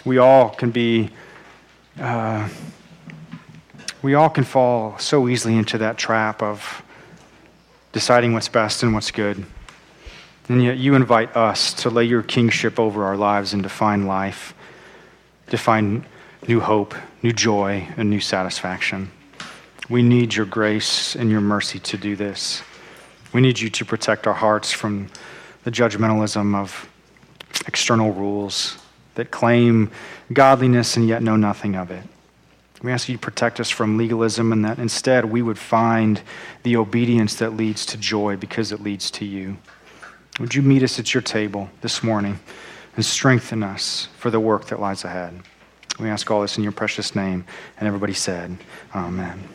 We 0.04 0.18
all 0.18 0.50
can 0.50 0.70
be 0.70 1.10
uh, 1.98 2.48
we 4.02 4.14
all 4.14 4.30
can 4.30 4.44
fall 4.44 4.98
so 4.98 5.28
easily 5.28 5.56
into 5.56 5.78
that 5.78 5.98
trap 5.98 6.42
of 6.42 6.82
deciding 7.92 8.32
what's 8.34 8.48
best 8.48 8.82
and 8.82 8.94
what's 8.94 9.10
good. 9.10 9.44
And 10.48 10.62
yet 10.62 10.78
you 10.78 10.94
invite 10.94 11.36
us 11.36 11.74
to 11.74 11.90
lay 11.90 12.04
your 12.04 12.22
kingship 12.22 12.78
over 12.78 13.04
our 13.04 13.16
lives 13.16 13.52
and 13.52 13.62
define 13.62 14.06
life, 14.06 14.54
define 15.48 16.06
new 16.48 16.60
hope, 16.60 16.94
new 17.22 17.32
joy, 17.32 17.88
and 17.96 18.08
new 18.08 18.20
satisfaction. 18.20 19.10
We 19.88 20.02
need 20.02 20.34
your 20.34 20.46
grace 20.46 21.14
and 21.14 21.30
your 21.30 21.40
mercy 21.40 21.78
to 21.80 21.96
do 21.96 22.16
this. 22.16 22.62
We 23.32 23.40
need 23.40 23.60
you 23.60 23.70
to 23.70 23.84
protect 23.84 24.26
our 24.26 24.34
hearts 24.34 24.72
from 24.72 25.08
the 25.64 25.70
judgmentalism 25.70 26.54
of 26.54 26.88
external 27.66 28.12
rules 28.12 28.78
that 29.14 29.30
claim 29.30 29.90
godliness 30.32 30.96
and 30.96 31.06
yet 31.06 31.22
know 31.22 31.36
nothing 31.36 31.74
of 31.76 31.90
it. 31.90 32.04
We 32.82 32.92
ask 32.92 33.08
you 33.08 33.16
to 33.16 33.20
protect 33.20 33.60
us 33.60 33.68
from 33.68 33.98
legalism 33.98 34.52
and 34.52 34.64
that 34.64 34.78
instead 34.78 35.26
we 35.26 35.42
would 35.42 35.58
find 35.58 36.22
the 36.62 36.76
obedience 36.76 37.34
that 37.36 37.54
leads 37.54 37.84
to 37.86 37.98
joy 37.98 38.36
because 38.36 38.72
it 38.72 38.80
leads 38.80 39.10
to 39.12 39.24
you. 39.26 39.58
Would 40.38 40.54
you 40.54 40.62
meet 40.62 40.82
us 40.82 40.98
at 40.98 41.12
your 41.12 41.22
table 41.22 41.68
this 41.82 42.02
morning 42.02 42.40
and 42.96 43.04
strengthen 43.04 43.62
us 43.62 44.08
for 44.16 44.30
the 44.30 44.40
work 44.40 44.66
that 44.68 44.80
lies 44.80 45.04
ahead? 45.04 45.42
We 45.98 46.08
ask 46.08 46.30
all 46.30 46.40
this 46.40 46.56
in 46.56 46.62
your 46.62 46.72
precious 46.72 47.14
name. 47.14 47.44
And 47.78 47.86
everybody 47.86 48.14
said, 48.14 48.56
Amen. 48.94 49.46